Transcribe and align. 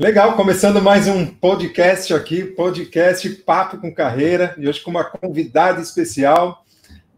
Legal, 0.00 0.34
começando 0.34 0.80
mais 0.80 1.06
um 1.06 1.26
podcast 1.26 2.14
aqui, 2.14 2.42
podcast 2.42 3.28
Papo 3.28 3.76
com 3.76 3.94
Carreira, 3.94 4.54
e 4.56 4.66
hoje 4.66 4.80
com 4.80 4.90
uma 4.90 5.04
convidada 5.04 5.78
especial, 5.78 6.64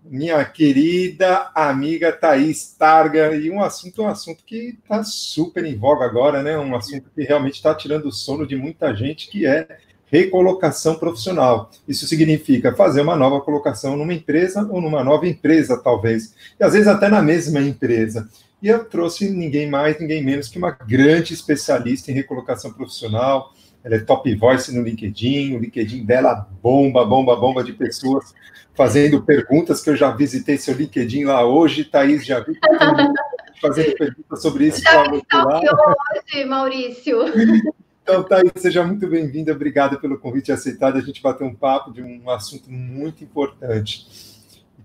minha 0.04 0.44
querida 0.44 1.48
amiga 1.54 2.10
Thaís 2.10 2.74
Targa, 2.76 3.36
e 3.36 3.48
um 3.52 3.62
assunto, 3.62 4.02
um 4.02 4.08
assunto 4.08 4.42
que 4.44 4.76
está 4.82 5.04
super 5.04 5.64
em 5.64 5.78
voga 5.78 6.04
agora, 6.04 6.42
né? 6.42 6.58
Um 6.58 6.74
assunto 6.74 7.08
que 7.14 7.22
realmente 7.22 7.54
está 7.54 7.72
tirando 7.72 8.06
o 8.06 8.12
sono 8.12 8.44
de 8.44 8.56
muita 8.56 8.92
gente, 8.96 9.30
que 9.30 9.46
é 9.46 9.78
recolocação 10.06 10.96
profissional. 10.96 11.70
Isso 11.86 12.04
significa 12.08 12.74
fazer 12.74 13.02
uma 13.02 13.14
nova 13.14 13.40
colocação 13.42 13.96
numa 13.96 14.12
empresa 14.12 14.68
ou 14.68 14.80
numa 14.80 15.04
nova 15.04 15.28
empresa, 15.28 15.80
talvez, 15.80 16.34
e 16.58 16.64
às 16.64 16.72
vezes 16.72 16.88
até 16.88 17.08
na 17.08 17.22
mesma 17.22 17.60
empresa. 17.60 18.28
E 18.62 18.68
eu 18.68 18.84
trouxe 18.84 19.28
ninguém 19.28 19.68
mais, 19.68 19.98
ninguém 19.98 20.22
menos 20.22 20.48
que 20.48 20.56
uma 20.56 20.70
grande 20.70 21.34
especialista 21.34 22.10
em 22.10 22.14
recolocação 22.14 22.72
profissional. 22.72 23.52
Ela 23.82 23.96
é 23.96 23.98
top 23.98 24.32
voice 24.36 24.72
no 24.72 24.82
LinkedIn, 24.82 25.56
o 25.56 25.58
LinkedIn 25.58 26.04
dela 26.04 26.48
bomba, 26.62 27.04
bomba, 27.04 27.34
bomba 27.34 27.64
de 27.64 27.72
pessoas 27.72 28.32
fazendo 28.74 29.22
perguntas 29.22 29.82
que 29.82 29.90
eu 29.90 29.96
já 29.96 30.10
visitei 30.10 30.56
seu 30.56 30.74
LinkedIn 30.74 31.24
lá 31.24 31.44
hoje, 31.44 31.84
Thaís, 31.84 32.24
já 32.24 32.40
vi 32.40 32.58
fazendo 33.60 33.94
perguntas 33.96 34.40
sobre 34.40 34.68
isso. 34.68 34.80
Já 34.82 35.10
me 35.10 35.18
hoje, 35.18 36.44
Maurício. 36.44 37.18
Então, 38.02 38.22
Thaís, 38.22 38.50
seja 38.56 38.82
muito 38.82 39.06
bem-vinda, 39.06 39.52
obrigada 39.52 39.98
pelo 39.98 40.18
convite 40.18 40.50
aceitado, 40.50 40.96
a 40.96 41.00
gente 41.00 41.22
bater 41.22 41.44
um 41.44 41.54
papo 41.54 41.92
de 41.92 42.02
um 42.02 42.28
assunto 42.30 42.70
muito 42.70 43.22
importante. 43.22 44.31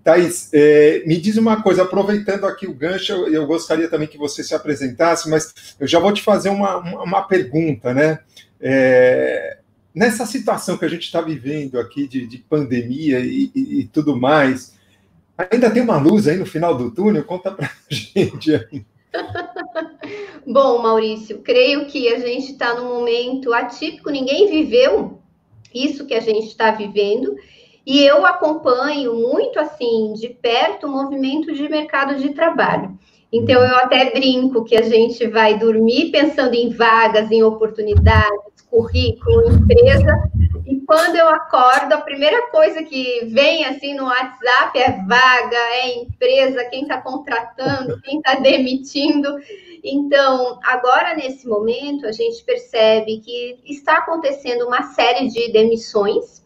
Thaís, 0.08 0.50
é, 0.54 1.04
me 1.06 1.18
diz 1.18 1.36
uma 1.36 1.62
coisa, 1.62 1.84
aproveitando 1.84 2.46
aqui 2.46 2.66
o 2.66 2.74
gancho, 2.74 3.12
eu, 3.12 3.28
eu, 3.28 3.46
gostaria 3.46 3.90
também 3.90 4.08
que 4.08 4.18
você 4.18 4.42
se 4.42 4.56
apresentasse, 4.56 5.30
mas 5.30 5.76
eu 5.78 5.86
já 5.86 6.00
vou 6.00 6.14
te 6.14 6.22
fazer 6.22 6.48
uma, 6.48 6.78
uma 6.78 7.24
pergunta, 7.24 7.94
né? 7.94 8.20
É, 8.58 9.58
nessa 9.94 10.26
situação 10.26 10.78
que 10.78 10.86
a 10.86 10.88
gente 10.88 11.04
está 11.04 11.20
vivendo 11.20 11.78
aqui 11.78 12.08
de, 12.08 12.26
de 12.26 12.38
pandemia 12.38 13.20
e, 13.20 13.52
e, 13.54 13.80
e, 13.82 13.84
tudo 13.88 14.16
mais, 14.16 14.78
ainda 15.38 15.70
tem 15.70 15.84
uma 15.84 15.98
luz 15.98 16.26
aí 16.26 16.38
no 16.38 16.46
final 16.46 16.78
do 16.78 16.90
túnel? 16.90 17.26
Conta 17.26 17.52
para 17.52 17.66
a 17.66 17.72
gente 17.94 18.56
aí. 18.56 18.86
Bom, 20.48 20.82
Maurício, 20.82 21.40
creio 21.40 21.86
que 21.86 22.08
a 22.08 22.18
gente 22.18 22.54
está 22.54 22.74
num 22.76 22.88
momento 22.88 23.54
atípico, 23.54 24.10
ninguém 24.10 24.50
viveu 24.50 25.20
isso 25.76 26.06
que 26.06 26.14
a 26.14 26.22
gente 26.22 26.48
está 26.48 26.72
vivendo, 26.72 27.36
e 27.88 28.04
eu 28.04 28.26
acompanho 28.26 29.16
muito 29.16 29.58
assim 29.58 30.12
de 30.12 30.28
perto 30.28 30.88
o 30.88 30.92
movimento 30.92 31.54
de 31.54 31.70
mercado 31.70 32.18
de 32.18 32.34
trabalho. 32.34 33.00
Então 33.32 33.64
eu 33.64 33.78
até 33.78 34.12
brinco 34.12 34.66
que 34.66 34.76
a 34.76 34.82
gente 34.82 35.26
vai 35.28 35.58
dormir 35.58 36.12
pensando 36.12 36.54
em 36.54 36.70
vagas, 36.70 37.32
em 37.32 37.44
oportunidades, 37.44 38.62
currículo, 38.70 39.54
empresa, 39.54 40.30
e 40.66 40.82
quando 40.82 41.16
eu 41.16 41.30
acordo, 41.30 41.94
a 41.94 42.02
primeira 42.02 42.48
coisa 42.48 42.84
que 42.84 43.24
vem 43.28 43.64
assim 43.64 43.94
no 43.94 44.04
WhatsApp 44.04 44.78
é 44.78 44.92
vaga, 45.08 45.56
é 45.56 46.00
empresa, 46.00 46.66
quem 46.66 46.82
está 46.82 47.00
contratando, 47.00 48.02
quem 48.02 48.18
está 48.18 48.36
demitindo. 48.36 49.34
Então, 49.82 50.60
agora 50.62 51.16
nesse 51.16 51.48
momento, 51.48 52.06
a 52.06 52.12
gente 52.12 52.44
percebe 52.44 53.20
que 53.20 53.62
está 53.66 54.00
acontecendo 54.00 54.68
uma 54.68 54.84
série 54.92 55.30
de 55.30 55.54
demissões, 55.54 56.46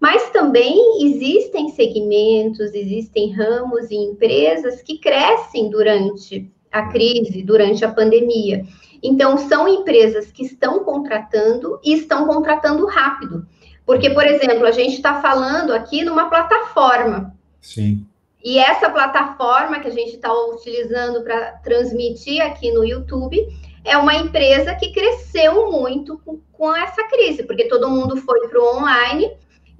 mas 0.00 0.30
também 0.30 1.04
existem 1.04 1.68
segmentos, 1.68 2.72
existem 2.74 3.32
ramos 3.32 3.90
e 3.90 3.96
empresas 3.96 4.80
que 4.80 4.96
crescem 4.96 5.68
durante 5.68 6.50
a 6.72 6.88
crise, 6.88 7.42
durante 7.42 7.84
a 7.84 7.92
pandemia. 7.92 8.64
Então, 9.02 9.36
são 9.36 9.68
empresas 9.68 10.32
que 10.32 10.42
estão 10.42 10.84
contratando 10.84 11.78
e 11.84 11.92
estão 11.92 12.26
contratando 12.26 12.86
rápido. 12.86 13.46
Porque, 13.84 14.08
por 14.10 14.24
exemplo, 14.26 14.64
a 14.66 14.70
gente 14.70 14.94
está 14.94 15.20
falando 15.20 15.72
aqui 15.72 16.02
numa 16.02 16.30
plataforma. 16.30 17.34
Sim. 17.60 18.06
E 18.42 18.58
essa 18.58 18.88
plataforma 18.88 19.80
que 19.80 19.88
a 19.88 19.92
gente 19.92 20.14
está 20.14 20.32
utilizando 20.32 21.22
para 21.22 21.52
transmitir 21.58 22.40
aqui 22.42 22.72
no 22.72 22.84
YouTube 22.84 23.36
é 23.84 23.98
uma 23.98 24.14
empresa 24.14 24.74
que 24.74 24.92
cresceu 24.92 25.70
muito 25.70 26.18
com, 26.24 26.40
com 26.52 26.74
essa 26.74 27.04
crise, 27.04 27.42
porque 27.42 27.68
todo 27.68 27.90
mundo 27.90 28.16
foi 28.16 28.48
para 28.48 28.60
o 28.60 28.78
online 28.78 29.30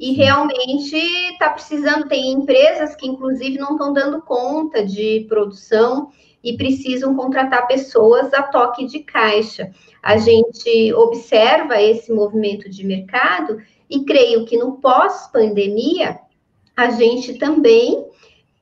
e 0.00 0.12
realmente 0.12 0.96
está 0.96 1.50
precisando. 1.50 2.08
Tem 2.08 2.32
empresas 2.32 2.96
que, 2.96 3.06
inclusive, 3.06 3.58
não 3.58 3.72
estão 3.72 3.92
dando 3.92 4.22
conta 4.22 4.82
de 4.82 5.26
produção 5.28 6.10
e 6.42 6.56
precisam 6.56 7.14
contratar 7.14 7.66
pessoas 7.66 8.32
a 8.32 8.42
toque 8.42 8.86
de 8.86 9.00
caixa. 9.00 9.70
A 10.02 10.16
gente 10.16 10.90
observa 10.94 11.80
esse 11.80 12.10
movimento 12.10 12.70
de 12.70 12.82
mercado 12.82 13.58
e 13.90 14.02
creio 14.04 14.46
que 14.46 14.56
no 14.56 14.78
pós-pandemia 14.78 16.18
a 16.74 16.90
gente 16.92 17.34
também 17.34 18.06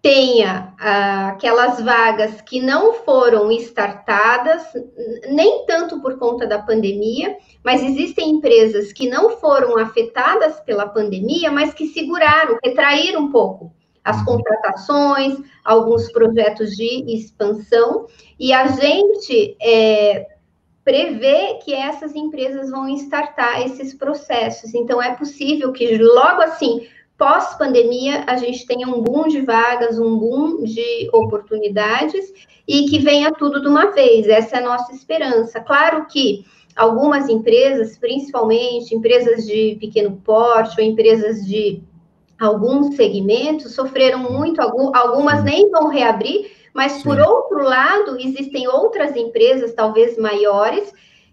tenha 0.00 0.74
ah, 0.78 1.28
aquelas 1.30 1.80
vagas 1.82 2.40
que 2.40 2.60
não 2.60 2.94
foram 2.94 3.50
startadas, 3.52 4.62
nem 5.28 5.66
tanto 5.66 6.00
por 6.00 6.18
conta 6.18 6.46
da 6.46 6.58
pandemia, 6.58 7.36
mas 7.64 7.82
existem 7.82 8.30
empresas 8.30 8.92
que 8.92 9.08
não 9.08 9.36
foram 9.38 9.76
afetadas 9.76 10.60
pela 10.60 10.88
pandemia, 10.88 11.50
mas 11.50 11.74
que 11.74 11.88
seguraram, 11.88 12.58
retraíram 12.62 13.22
um 13.22 13.30
pouco 13.30 13.72
as 14.04 14.18
uhum. 14.18 14.24
contratações, 14.24 15.38
alguns 15.64 16.10
projetos 16.10 16.70
de 16.74 17.04
expansão, 17.12 18.06
e 18.38 18.52
a 18.54 18.68
gente 18.68 19.56
é, 19.60 20.26
prevê 20.82 21.58
que 21.62 21.74
essas 21.74 22.14
empresas 22.14 22.70
vão 22.70 22.88
startar 22.88 23.60
esses 23.66 23.92
processos. 23.92 24.74
Então, 24.74 25.02
é 25.02 25.14
possível 25.14 25.72
que 25.72 25.98
logo 25.98 26.40
assim, 26.40 26.86
pós-pandemia, 27.18 28.24
a 28.28 28.36
gente 28.36 28.64
tenha 28.64 28.86
um 28.86 29.02
boom 29.02 29.26
de 29.26 29.40
vagas, 29.40 29.98
um 29.98 30.16
boom 30.16 30.62
de 30.62 31.10
oportunidades 31.12 32.32
e 32.66 32.84
que 32.84 33.00
venha 33.00 33.32
tudo 33.32 33.60
de 33.60 33.66
uma 33.66 33.90
vez. 33.90 34.28
Essa 34.28 34.56
é 34.56 34.58
a 34.60 34.64
nossa 34.64 34.92
esperança. 34.94 35.60
Claro 35.60 36.06
que 36.06 36.46
algumas 36.76 37.28
empresas, 37.28 37.98
principalmente 37.98 38.94
empresas 38.94 39.44
de 39.44 39.76
pequeno 39.80 40.22
porte 40.24 40.80
ou 40.80 40.86
empresas 40.86 41.44
de 41.44 41.82
alguns 42.40 42.94
segmentos, 42.94 43.74
sofreram 43.74 44.20
muito, 44.20 44.60
algumas 44.62 45.42
nem 45.42 45.68
vão 45.70 45.88
reabrir, 45.88 46.52
mas, 46.72 47.02
por 47.02 47.18
outro 47.18 47.64
lado, 47.64 48.16
existem 48.20 48.68
outras 48.68 49.16
empresas, 49.16 49.74
talvez 49.74 50.16
maiores, 50.16 50.92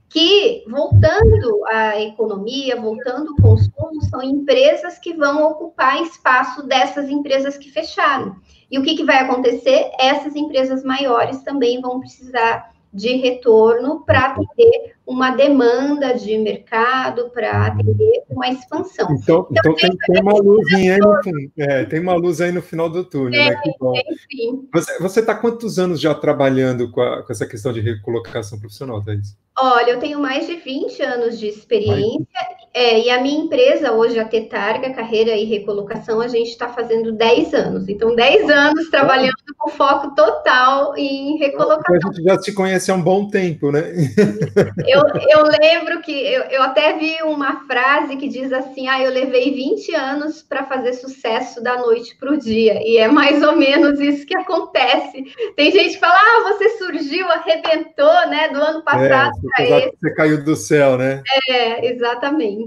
que, 0.09 0.63
voltando 0.67 1.65
à 1.67 2.01
economia, 2.01 2.79
voltando 2.79 3.31
ao 3.31 3.35
consumo, 3.35 4.01
são 4.09 4.21
empresas 4.21 4.97
que 4.97 5.13
vão 5.13 5.43
ocupar 5.51 6.01
espaço 6.01 6.65
dessas 6.65 7.09
empresas 7.09 7.57
que 7.57 7.71
fecharam. 7.71 8.35
E 8.69 8.79
o 8.79 8.83
que, 8.83 8.95
que 8.95 9.03
vai 9.03 9.17
acontecer? 9.17 9.91
Essas 9.99 10.35
empresas 10.35 10.83
maiores 10.83 11.41
também 11.43 11.81
vão 11.81 11.99
precisar 11.99 12.74
de 12.95 13.15
retorno 13.17 14.03
para 14.05 14.27
atender 14.27 14.95
uma 15.05 15.31
demanda 15.31 16.13
de 16.13 16.37
mercado, 16.37 17.29
para 17.29 17.67
atender 17.67 18.23
uma 18.29 18.47
expansão. 18.47 19.05
Então, 19.11 19.47
então, 19.51 19.73
então 19.73 19.75
tem, 19.75 19.97
tem, 19.97 20.21
uma 20.21 20.33
luzinha 20.33 20.95
aí 20.95 20.99
no, 20.99 21.51
é, 21.57 21.85
tem 21.85 21.99
uma 21.99 22.15
luz 22.15 22.41
aí 22.41 22.51
no 22.51 22.61
final 22.61 22.89
do 22.89 23.03
túnel, 23.03 23.39
é, 23.39 23.49
né? 23.51 23.61
Que 23.61 23.71
bom. 23.77 23.93
Você 25.01 25.19
está 25.19 25.35
quantos 25.35 25.77
anos 25.77 25.99
já 25.99 26.15
trabalhando 26.15 26.89
com, 26.89 27.01
a, 27.01 27.21
com, 27.21 27.31
essa 27.31 27.45
questão 27.45 27.71
de 27.71 27.81
recolocação 27.81 28.59
profissional, 28.59 29.03
Thais? 29.03 29.37
Olha, 29.57 29.91
eu 29.91 29.99
tenho 29.99 30.19
mais 30.19 30.47
de 30.47 30.55
20 30.55 31.03
anos 31.03 31.37
de 31.37 31.47
experiência 31.47 32.39
é, 32.75 32.99
e 32.99 33.09
a 33.09 33.21
minha 33.21 33.45
empresa 33.45 33.93
hoje, 33.93 34.19
a 34.19 34.25
Tetarga, 34.25 34.93
Carreira 34.93 35.31
e 35.31 35.45
Recolocação, 35.45 36.19
a 36.19 36.27
gente 36.27 36.49
está 36.49 36.67
fazendo 36.67 37.13
10 37.13 37.53
anos. 37.53 37.87
Então, 37.87 38.13
10 38.13 38.49
anos 38.49 38.89
trabalhando 38.89 39.33
com 39.57 39.69
foco 39.69 40.13
total 40.13 40.93
em 40.97 41.37
recolocação. 41.37 41.95
A 41.95 42.13
gente 42.13 42.21
já 42.21 42.37
se 42.37 42.53
conhece 42.53 42.91
há 42.91 42.95
um 42.95 43.01
bom 43.01 43.29
tempo, 43.29 43.71
né? 43.71 43.81
Eu, 44.85 45.01
eu 45.29 45.43
lembro 45.61 46.01
que 46.01 46.11
eu, 46.11 46.43
eu 46.43 46.61
até 46.61 46.97
vi 46.97 47.17
uma 47.23 47.65
frase 47.65 48.15
que 48.17 48.27
diz 48.27 48.51
assim: 48.51 48.87
ah, 48.87 49.01
eu 49.01 49.11
levei 49.11 49.53
20 49.53 49.95
anos 49.95 50.41
para 50.41 50.65
fazer 50.65 50.93
sucesso 50.93 51.61
da 51.61 51.77
noite 51.77 52.15
para 52.17 52.31
o 52.31 52.37
dia. 52.37 52.79
E 52.83 52.97
é 52.97 53.07
mais 53.07 53.41
ou 53.41 53.55
menos 53.55 53.99
isso 53.99 54.25
que 54.25 54.37
acontece. 54.37 55.23
Tem 55.55 55.71
gente 55.71 55.93
que 55.93 55.99
fala: 55.99 56.15
ah, 56.15 56.43
você 56.43 56.69
surgiu, 56.77 57.27
arrebentou, 57.27 58.27
né, 58.29 58.49
do 58.49 58.59
ano 58.59 58.79
é, 58.79 58.81
passado. 58.83 59.31
É, 59.59 59.65
você, 59.65 59.91
você 60.01 60.13
caiu 60.13 60.43
do 60.43 60.55
céu, 60.55 60.97
né? 60.97 61.23
É, 61.49 61.91
exatamente. 61.91 62.64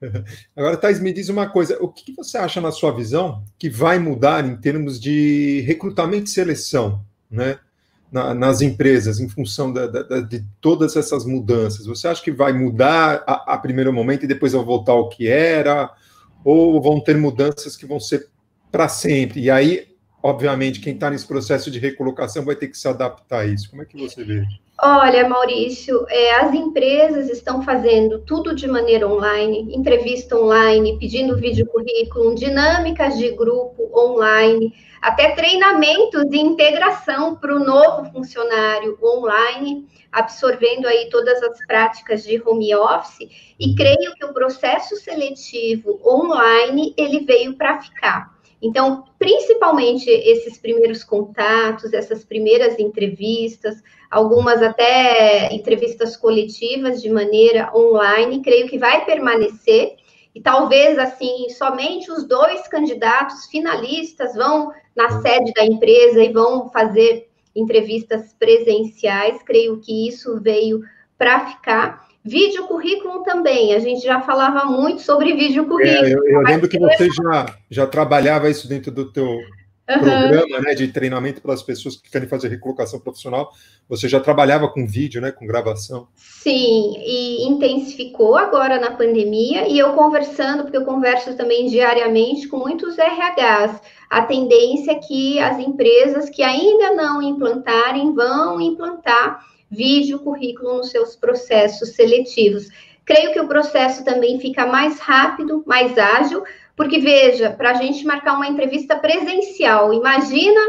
Agora, 0.56 0.76
Thais, 0.76 1.00
me 1.00 1.12
diz 1.12 1.28
uma 1.28 1.48
coisa: 1.48 1.78
o 1.80 1.88
que 1.88 2.12
você 2.14 2.38
acha, 2.38 2.60
na 2.60 2.70
sua 2.70 2.92
visão, 2.92 3.44
que 3.58 3.68
vai 3.68 3.98
mudar 3.98 4.44
em 4.44 4.56
termos 4.56 5.00
de 5.00 5.62
recrutamento 5.66 6.24
e 6.24 6.30
seleção, 6.30 7.04
né? 7.30 7.58
Na, 8.12 8.32
nas 8.32 8.60
empresas, 8.60 9.18
em 9.18 9.28
função 9.28 9.72
da, 9.72 9.86
da, 9.88 10.20
de 10.20 10.44
todas 10.60 10.94
essas 10.94 11.24
mudanças? 11.24 11.86
Você 11.86 12.06
acha 12.06 12.22
que 12.22 12.30
vai 12.30 12.52
mudar 12.52 13.24
a, 13.26 13.54
a 13.54 13.58
primeiro 13.58 13.92
momento 13.92 14.24
e 14.24 14.28
depois 14.28 14.52
vai 14.52 14.64
voltar 14.64 14.92
ao 14.92 15.08
que 15.08 15.26
era? 15.26 15.92
Ou 16.44 16.80
vão 16.80 17.00
ter 17.00 17.16
mudanças 17.16 17.76
que 17.76 17.86
vão 17.86 17.98
ser 17.98 18.28
para 18.70 18.88
sempre? 18.88 19.40
E 19.40 19.50
aí 19.50 19.94
obviamente, 20.24 20.80
quem 20.80 20.94
está 20.94 21.10
nesse 21.10 21.26
processo 21.26 21.70
de 21.70 21.78
recolocação 21.78 22.46
vai 22.46 22.56
ter 22.56 22.68
que 22.68 22.78
se 22.78 22.88
adaptar 22.88 23.40
a 23.40 23.46
isso. 23.46 23.68
Como 23.68 23.82
é 23.82 23.84
que 23.84 23.94
você 23.94 24.24
vê? 24.24 24.42
Olha, 24.76 25.28
Maurício, 25.28 26.04
é, 26.08 26.34
as 26.34 26.52
empresas 26.52 27.30
estão 27.30 27.62
fazendo 27.62 28.18
tudo 28.18 28.54
de 28.54 28.66
maneira 28.66 29.08
online, 29.08 29.72
entrevista 29.72 30.36
online, 30.36 30.98
pedindo 30.98 31.36
vídeo 31.36 31.64
currículo, 31.66 32.34
dinâmicas 32.34 33.16
de 33.16 33.30
grupo 33.30 33.88
online, 33.96 34.74
até 35.00 35.30
treinamentos 35.30 36.28
de 36.28 36.38
integração 36.38 37.36
para 37.36 37.54
o 37.54 37.60
novo 37.60 38.10
funcionário 38.10 38.98
online, 39.00 39.86
absorvendo 40.10 40.88
aí 40.88 41.08
todas 41.08 41.40
as 41.40 41.64
práticas 41.66 42.24
de 42.24 42.42
home 42.44 42.74
office, 42.74 43.54
e 43.58 43.76
creio 43.76 44.12
que 44.16 44.24
o 44.24 44.34
processo 44.34 44.96
seletivo 44.96 46.00
online 46.04 46.92
ele 46.96 47.20
veio 47.20 47.56
para 47.56 47.80
ficar. 47.80 48.33
Então, 48.62 49.04
principalmente 49.18 50.08
esses 50.08 50.58
primeiros 50.58 51.04
contatos, 51.04 51.92
essas 51.92 52.24
primeiras 52.24 52.78
entrevistas, 52.78 53.82
algumas 54.10 54.62
até 54.62 55.52
entrevistas 55.52 56.16
coletivas 56.16 57.02
de 57.02 57.10
maneira 57.10 57.70
online, 57.74 58.42
creio 58.42 58.68
que 58.68 58.78
vai 58.78 59.04
permanecer. 59.04 59.96
E 60.34 60.40
talvez, 60.40 60.98
assim, 60.98 61.48
somente 61.50 62.10
os 62.10 62.26
dois 62.26 62.66
candidatos 62.66 63.46
finalistas 63.46 64.34
vão 64.34 64.72
na 64.96 65.20
sede 65.20 65.52
da 65.52 65.64
empresa 65.64 66.22
e 66.22 66.32
vão 66.32 66.68
fazer 66.70 67.28
entrevistas 67.54 68.34
presenciais. 68.38 69.42
Creio 69.42 69.80
que 69.80 70.08
isso 70.08 70.40
veio 70.40 70.82
para 71.16 71.46
ficar. 71.46 72.13
Vídeo 72.24 72.66
currículo 72.66 73.22
também, 73.22 73.74
a 73.74 73.78
gente 73.78 74.02
já 74.02 74.18
falava 74.22 74.64
muito 74.64 75.02
sobre 75.02 75.34
vídeo 75.34 75.66
currículo. 75.66 76.06
É, 76.06 76.14
eu, 76.14 76.26
eu 76.26 76.40
lembro 76.40 76.68
que 76.68 76.78
você 76.78 77.08
já, 77.10 77.54
já 77.70 77.86
trabalhava 77.86 78.48
isso 78.48 78.66
dentro 78.66 78.90
do 78.90 79.12
teu 79.12 79.26
uhum. 79.26 79.98
programa 80.00 80.60
né, 80.60 80.74
de 80.74 80.88
treinamento 80.88 81.42
para 81.42 81.52
as 81.52 81.62
pessoas 81.62 81.96
que 81.96 82.10
querem 82.10 82.26
fazer 82.26 82.48
recolocação 82.48 82.98
profissional. 82.98 83.50
Você 83.88 84.08
já 84.08 84.18
trabalhava 84.20 84.68
com 84.68 84.86
vídeo, 84.86 85.20
né, 85.20 85.30
com 85.30 85.46
gravação? 85.46 86.08
Sim, 86.16 86.94
e 86.96 87.46
intensificou 87.46 88.36
agora 88.36 88.80
na 88.80 88.92
pandemia, 88.92 89.68
e 89.68 89.78
eu 89.78 89.92
conversando, 89.92 90.62
porque 90.62 90.78
eu 90.78 90.84
converso 90.86 91.36
também 91.36 91.66
diariamente 91.66 92.48
com 92.48 92.56
muitos 92.56 92.96
RHs, 92.96 93.80
a 94.08 94.22
tendência 94.22 94.92
é 94.92 94.94
que 94.94 95.38
as 95.38 95.58
empresas 95.58 96.30
que 96.30 96.42
ainda 96.42 96.94
não 96.94 97.20
implantarem 97.20 98.14
vão 98.14 98.60
implantar 98.60 99.52
vídeo 99.70 100.18
currículo 100.20 100.78
nos 100.78 100.90
seus 100.90 101.16
processos 101.16 101.90
seletivos. 101.90 102.68
Creio 103.04 103.32
que 103.32 103.40
o 103.40 103.48
processo 103.48 104.04
também 104.04 104.40
fica 104.40 104.66
mais 104.66 104.98
rápido, 104.98 105.62
mais 105.66 105.96
ágil, 105.98 106.42
porque 106.76 106.98
veja, 106.98 107.50
para 107.50 107.70
a 107.70 107.74
gente 107.74 108.04
marcar 108.04 108.34
uma 108.34 108.48
entrevista 108.48 108.96
presencial, 108.96 109.92
imagina 109.92 110.60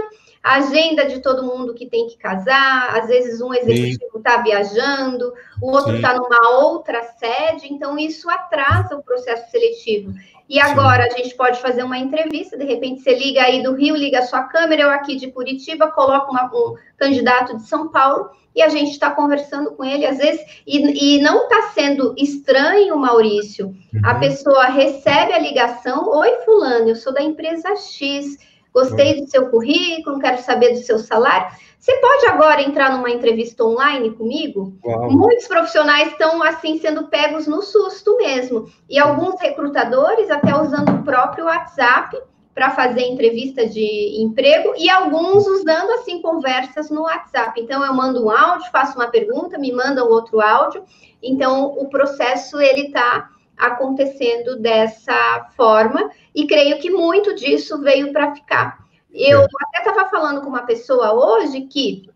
a 0.44 0.58
agenda 0.58 1.06
de 1.06 1.22
todo 1.22 1.46
mundo 1.46 1.74
que 1.74 1.88
tem 1.88 2.08
que 2.08 2.18
casar, 2.18 2.96
às 2.96 3.08
vezes 3.08 3.42
um 3.42 3.54
executivo 3.54 4.15
está 4.26 4.42
viajando, 4.42 5.32
o 5.62 5.72
outro 5.72 5.96
está 5.96 6.16
numa 6.16 6.50
outra 6.62 7.04
sede, 7.04 7.72
então 7.72 7.98
isso 7.98 8.30
atrasa 8.30 8.96
o 8.96 9.04
processo 9.04 9.52
seletivo. 9.52 10.14
E 10.50 10.60
agora 10.60 11.04
Sim. 11.04 11.10
a 11.10 11.18
gente 11.18 11.36
pode 11.36 11.60
fazer 11.60 11.84
uma 11.84 11.98
entrevista, 11.98 12.58
de 12.58 12.66
repente 12.66 13.02
você 13.02 13.16
liga 13.16 13.44
aí 13.44 13.64
do 13.64 13.74
Rio, 13.74 13.96
liga 13.96 14.20
a 14.20 14.26
sua 14.26 14.44
câmera, 14.44 14.84
eu 14.84 14.90
aqui 14.90 15.16
de 15.16 15.32
Curitiba, 15.32 15.92
coloco 15.92 16.32
uma, 16.32 16.46
um 16.46 16.76
candidato 16.98 17.58
de 17.58 17.64
São 17.64 17.90
Paulo 17.90 18.30
e 18.56 18.62
a 18.62 18.70
gente 18.70 18.92
está 18.92 19.12
conversando 19.12 19.72
com 19.72 19.84
ele, 19.84 20.06
às 20.06 20.18
vezes, 20.18 20.42
e, 20.66 21.16
e 21.18 21.22
não 21.22 21.44
está 21.44 21.74
sendo 21.74 22.16
estranho, 22.18 22.96
Maurício. 22.96 23.68
Uhum. 23.68 24.02
A 24.04 24.16
pessoa 24.16 24.66
recebe 24.66 25.34
a 25.34 25.40
ligação: 25.40 26.08
Oi, 26.10 26.38
Fulano, 26.46 26.90
eu 26.90 26.96
sou 26.96 27.14
da 27.14 27.22
empresa 27.22 27.76
X, 27.76 28.38
gostei 28.76 29.22
do 29.22 29.28
seu 29.30 29.50
currículo, 29.50 30.20
quero 30.20 30.42
saber 30.42 30.74
do 30.74 30.80
seu 30.80 31.00
salário. 31.00 31.56
Você 31.80 31.96
pode 31.98 32.26
agora 32.26 32.62
entrar 32.62 32.92
numa 32.92 33.10
entrevista 33.10 33.64
online 33.64 34.12
comigo? 34.12 34.76
Uau. 34.84 35.10
Muitos 35.12 35.48
profissionais 35.48 36.10
estão 36.10 36.44
assim 36.44 36.78
sendo 36.80 37.08
pegos 37.08 37.48
no 37.48 37.62
susto 37.62 38.18
mesmo. 38.18 38.66
E 38.90 39.00
alguns 39.00 39.40
recrutadores 39.40 40.30
até 40.30 40.54
usando 40.60 40.90
o 40.90 41.04
próprio 41.04 41.46
WhatsApp 41.46 42.18
para 42.54 42.72
fazer 42.72 43.02
entrevista 43.02 43.68
de 43.68 44.22
emprego 44.22 44.74
e 44.78 44.90
alguns 44.90 45.46
usando 45.46 45.92
assim 45.92 46.22
conversas 46.22 46.90
no 46.90 47.04
WhatsApp. 47.04 47.62
Então 47.62 47.86
eu 47.86 47.94
mando 47.94 48.26
um 48.26 48.30
áudio, 48.30 48.72
faço 48.72 48.98
uma 48.98 49.08
pergunta, 49.08 49.58
me 49.58 49.72
mandam 49.72 50.10
outro 50.10 50.42
áudio. 50.42 50.84
Então 51.22 51.66
o 51.78 51.88
processo 51.88 52.60
ele 52.60 52.88
está 52.88 53.30
acontecendo 53.58 54.58
dessa 54.58 55.50
forma 55.56 56.10
e 56.34 56.46
creio 56.48 56.80
que 56.80 56.90
muito 56.90 57.34
disso 57.36 57.82
veio 57.82 58.12
para 58.12 58.34
ficar. 58.34 58.86
Eu 59.14 59.42
é. 59.42 59.46
até 59.46 59.80
estava 59.80 60.10
falando 60.10 60.42
com 60.42 60.50
uma 60.50 60.66
pessoa 60.66 61.14
hoje 61.14 61.62
que 61.62 62.10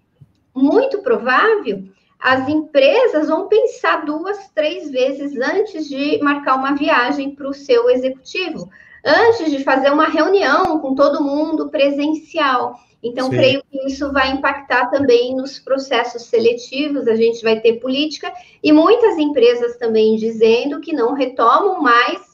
muito 0.54 1.02
provável 1.02 1.84
as 2.20 2.50
empresas 2.50 3.30
vão 3.30 3.48
pensar 3.48 4.04
duas, 4.06 4.50
três 4.50 4.92
vezes 4.92 5.38
antes 5.40 5.88
de 5.88 6.20
marcar 6.22 6.56
uma 6.56 6.76
viagem 6.76 7.34
para 7.34 7.48
o 7.48 7.54
seu 7.54 7.90
executivo, 7.90 8.70
antes 9.06 9.50
de 9.50 9.64
fazer 9.64 9.90
uma 9.90 10.10
reunião 10.10 10.80
com 10.80 10.94
todo 10.94 11.24
mundo 11.24 11.70
presencial. 11.70 12.78
Então, 13.02 13.30
Sim. 13.30 13.38
creio 13.38 13.64
que 13.70 13.88
isso 13.88 14.12
vai 14.12 14.32
impactar 14.32 14.90
também 14.90 15.36
nos 15.36 15.58
processos 15.58 16.24
seletivos, 16.24 17.08
a 17.08 17.16
gente 17.16 17.42
vai 17.42 17.60
ter 17.60 17.80
política, 17.80 18.32
e 18.62 18.74
muitas 18.74 19.18
empresas 19.18 19.78
também 19.78 20.18
dizendo 20.18 20.82
que 20.82 20.92
não 20.92 21.14
retomam 21.14 21.82
mais 21.82 22.30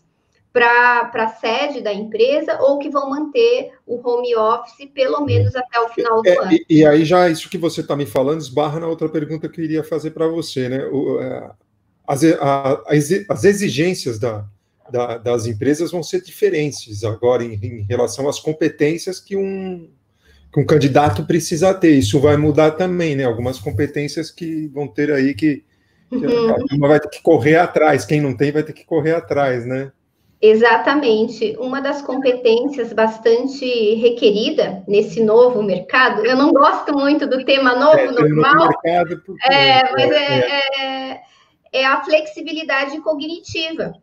para 0.51 1.11
a 1.13 1.27
sede 1.27 1.81
da 1.81 1.93
empresa 1.93 2.57
ou 2.61 2.79
que 2.79 2.89
vão 2.89 3.09
manter 3.09 3.73
o 3.85 3.99
home 4.07 4.33
office 4.37 4.89
pelo 4.93 5.25
menos 5.25 5.53
até 5.53 5.79
o 5.81 5.89
final 5.89 6.21
do 6.21 6.29
é, 6.29 6.37
ano. 6.37 6.51
E, 6.53 6.65
e, 6.69 6.85
aí 6.85 7.03
já 7.03 7.29
isso 7.29 7.49
que 7.49 7.57
você 7.57 7.81
está 7.81 7.93
me 7.93 8.05
falando 8.05 8.39
esbarra 8.39 8.79
na 8.79 8.87
outra 8.87 9.09
pergunta 9.09 9.49
que 9.49 9.59
eu 9.59 9.65
iria 9.65 9.83
fazer 9.83 10.11
para 10.11 10.27
você, 10.29 10.69
né? 10.69 10.85
O, 10.85 11.19
é, 11.19 11.51
as, 12.07 12.23
a, 12.23 12.83
as 12.87 13.43
exigências 13.43 14.17
da, 14.17 14.45
da, 14.89 15.17
das 15.17 15.45
empresas 15.45 15.91
vão 15.91 16.01
ser 16.01 16.21
diferentes 16.21 17.03
agora 17.03 17.43
em, 17.43 17.53
em, 17.55 17.81
relação 17.81 18.29
às 18.29 18.39
competências 18.39 19.19
que 19.19 19.35
um, 19.35 19.89
que 20.55 20.61
um 20.61 20.65
candidato 20.65 21.25
precisa 21.25 21.73
ter. 21.73 21.91
Isso 21.91 22.17
vai 22.17 22.37
mudar 22.37 22.71
também, 22.71 23.13
né? 23.13 23.25
Algumas 23.25 23.59
competências 23.59 24.31
que 24.31 24.67
vão 24.67 24.87
ter 24.87 25.11
aí 25.11 25.33
que, 25.33 25.65
que 26.09 26.15
uhum. 26.15 26.79
vai 26.79 26.97
ter 26.97 27.09
que 27.09 27.21
correr 27.21 27.57
atrás. 27.57 28.05
Quem 28.05 28.21
não 28.21 28.35
tem 28.35 28.53
vai 28.53 28.63
ter 28.63 28.71
que 28.71 28.85
correr 28.85 29.15
atrás, 29.15 29.65
né? 29.65 29.91
Exatamente. 30.41 31.57
Uma 31.59 31.81
das 31.81 32.01
competências 32.01 32.93
bastante 32.93 33.65
requerida 33.95 34.81
nesse 34.87 35.21
novo 35.21 35.61
mercado, 35.61 36.25
eu 36.25 36.37
não 36.37 36.53
gosto 36.53 36.93
muito 36.93 37.27
do 37.27 37.43
tema 37.43 37.75
novo, 37.75 37.97
é, 37.97 38.11
normal, 38.11 38.69
mercado, 38.69 39.21
porque, 39.25 39.53
é, 39.53 39.91
mas 39.91 40.11
é, 40.11 40.39
é, 40.39 40.61
é, 40.79 41.21
é 41.73 41.85
a 41.85 42.01
flexibilidade 42.01 42.97
cognitiva. 43.01 43.93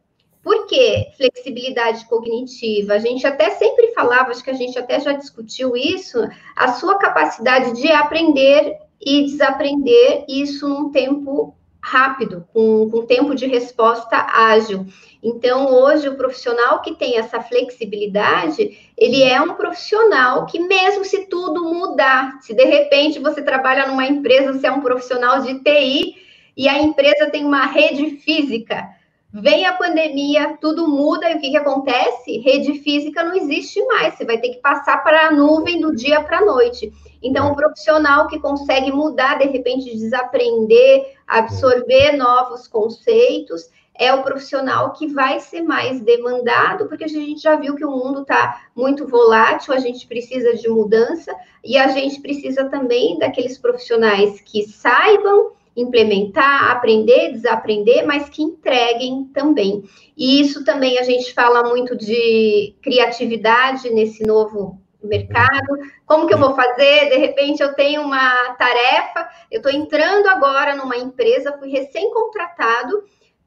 Por 0.42 0.66
que 0.66 1.08
flexibilidade 1.16 2.04
cognitiva? 2.06 2.94
A 2.94 2.98
gente 2.98 3.26
até 3.26 3.50
sempre 3.50 3.92
falava, 3.92 4.30
acho 4.30 4.42
que 4.42 4.50
a 4.50 4.54
gente 4.54 4.78
até 4.78 4.98
já 4.98 5.12
discutiu 5.12 5.76
isso, 5.76 6.18
a 6.56 6.72
sua 6.72 6.98
capacidade 6.98 7.80
de 7.80 7.90
aprender 7.92 8.76
e 9.00 9.22
desaprender 9.24 10.24
isso 10.28 10.68
num 10.68 10.90
tempo 10.90 11.54
rápido, 11.82 12.46
com, 12.52 12.88
com 12.88 13.06
tempo 13.06 13.34
de 13.34 13.46
resposta 13.46 14.16
ágil. 14.16 14.86
Então, 15.22 15.72
hoje, 15.72 16.08
o 16.08 16.16
profissional 16.16 16.80
que 16.80 16.94
tem 16.94 17.18
essa 17.18 17.40
flexibilidade, 17.40 18.78
ele 18.96 19.22
é 19.22 19.40
um 19.40 19.54
profissional 19.54 20.46
que, 20.46 20.60
mesmo 20.60 21.04
se 21.04 21.26
tudo 21.26 21.64
mudar, 21.64 22.38
se 22.40 22.54
de 22.54 22.64
repente 22.64 23.18
você 23.18 23.42
trabalha 23.42 23.86
numa 23.86 24.06
empresa, 24.06 24.52
você 24.52 24.68
é 24.68 24.72
um 24.72 24.80
profissional 24.80 25.42
de 25.42 25.58
TI 25.58 26.14
e 26.56 26.68
a 26.68 26.78
empresa 26.78 27.30
tem 27.30 27.44
uma 27.44 27.66
rede 27.66 28.18
física, 28.18 28.88
vem 29.32 29.64
a 29.64 29.72
pandemia, 29.72 30.58
tudo 30.60 30.86
muda 30.86 31.30
e 31.30 31.36
o 31.36 31.40
que, 31.40 31.50
que 31.50 31.56
acontece? 31.56 32.38
Rede 32.38 32.78
física 32.80 33.24
não 33.24 33.34
existe 33.34 33.82
mais, 33.86 34.14
você 34.14 34.24
vai 34.24 34.38
ter 34.38 34.50
que 34.50 34.60
passar 34.60 35.02
para 35.02 35.28
a 35.28 35.30
nuvem 35.30 35.80
do 35.80 35.94
dia 35.94 36.22
para 36.22 36.38
a 36.38 36.44
noite. 36.44 36.92
Então, 37.22 37.50
o 37.50 37.56
profissional 37.56 38.26
que 38.26 38.38
consegue 38.38 38.92
mudar, 38.92 39.38
de 39.38 39.46
repente, 39.46 39.96
desaprender, 39.96 41.14
absorver 41.26 42.12
novos 42.16 42.68
conceitos, 42.68 43.70
é 43.94 44.12
o 44.12 44.22
profissional 44.22 44.92
que 44.92 45.06
vai 45.06 45.38
ser 45.38 45.62
mais 45.62 46.00
demandado, 46.00 46.86
porque 46.88 47.04
a 47.04 47.08
gente 47.08 47.42
já 47.42 47.56
viu 47.56 47.76
que 47.76 47.84
o 47.84 47.90
mundo 47.90 48.22
está 48.22 48.62
muito 48.74 49.06
volátil, 49.06 49.72
a 49.72 49.78
gente 49.78 50.06
precisa 50.06 50.54
de 50.54 50.68
mudança 50.68 51.32
e 51.64 51.76
a 51.76 51.88
gente 51.88 52.20
precisa 52.20 52.64
também 52.64 53.18
daqueles 53.18 53.58
profissionais 53.58 54.40
que 54.40 54.66
saibam 54.66 55.52
implementar, 55.76 56.70
aprender, 56.70 57.32
desaprender, 57.32 58.06
mas 58.06 58.28
que 58.28 58.42
entreguem 58.42 59.24
também. 59.32 59.82
E 60.16 60.40
isso 60.40 60.64
também 60.64 60.98
a 60.98 61.02
gente 61.02 61.32
fala 61.32 61.68
muito 61.68 61.96
de 61.96 62.74
criatividade 62.82 63.90
nesse 63.90 64.24
novo 64.26 64.80
mercado. 65.02 65.78
Como 66.06 66.26
que 66.26 66.34
eu 66.34 66.38
vou 66.38 66.54
fazer? 66.54 67.08
De 67.08 67.16
repente 67.16 67.62
eu 67.62 67.74
tenho 67.74 68.02
uma 68.02 68.54
tarefa, 68.54 69.28
eu 69.50 69.58
estou 69.58 69.72
entrando 69.72 70.28
agora 70.28 70.76
numa 70.76 70.96
empresa, 70.96 71.56
fui 71.58 71.70
recém-contratado, 71.70 73.02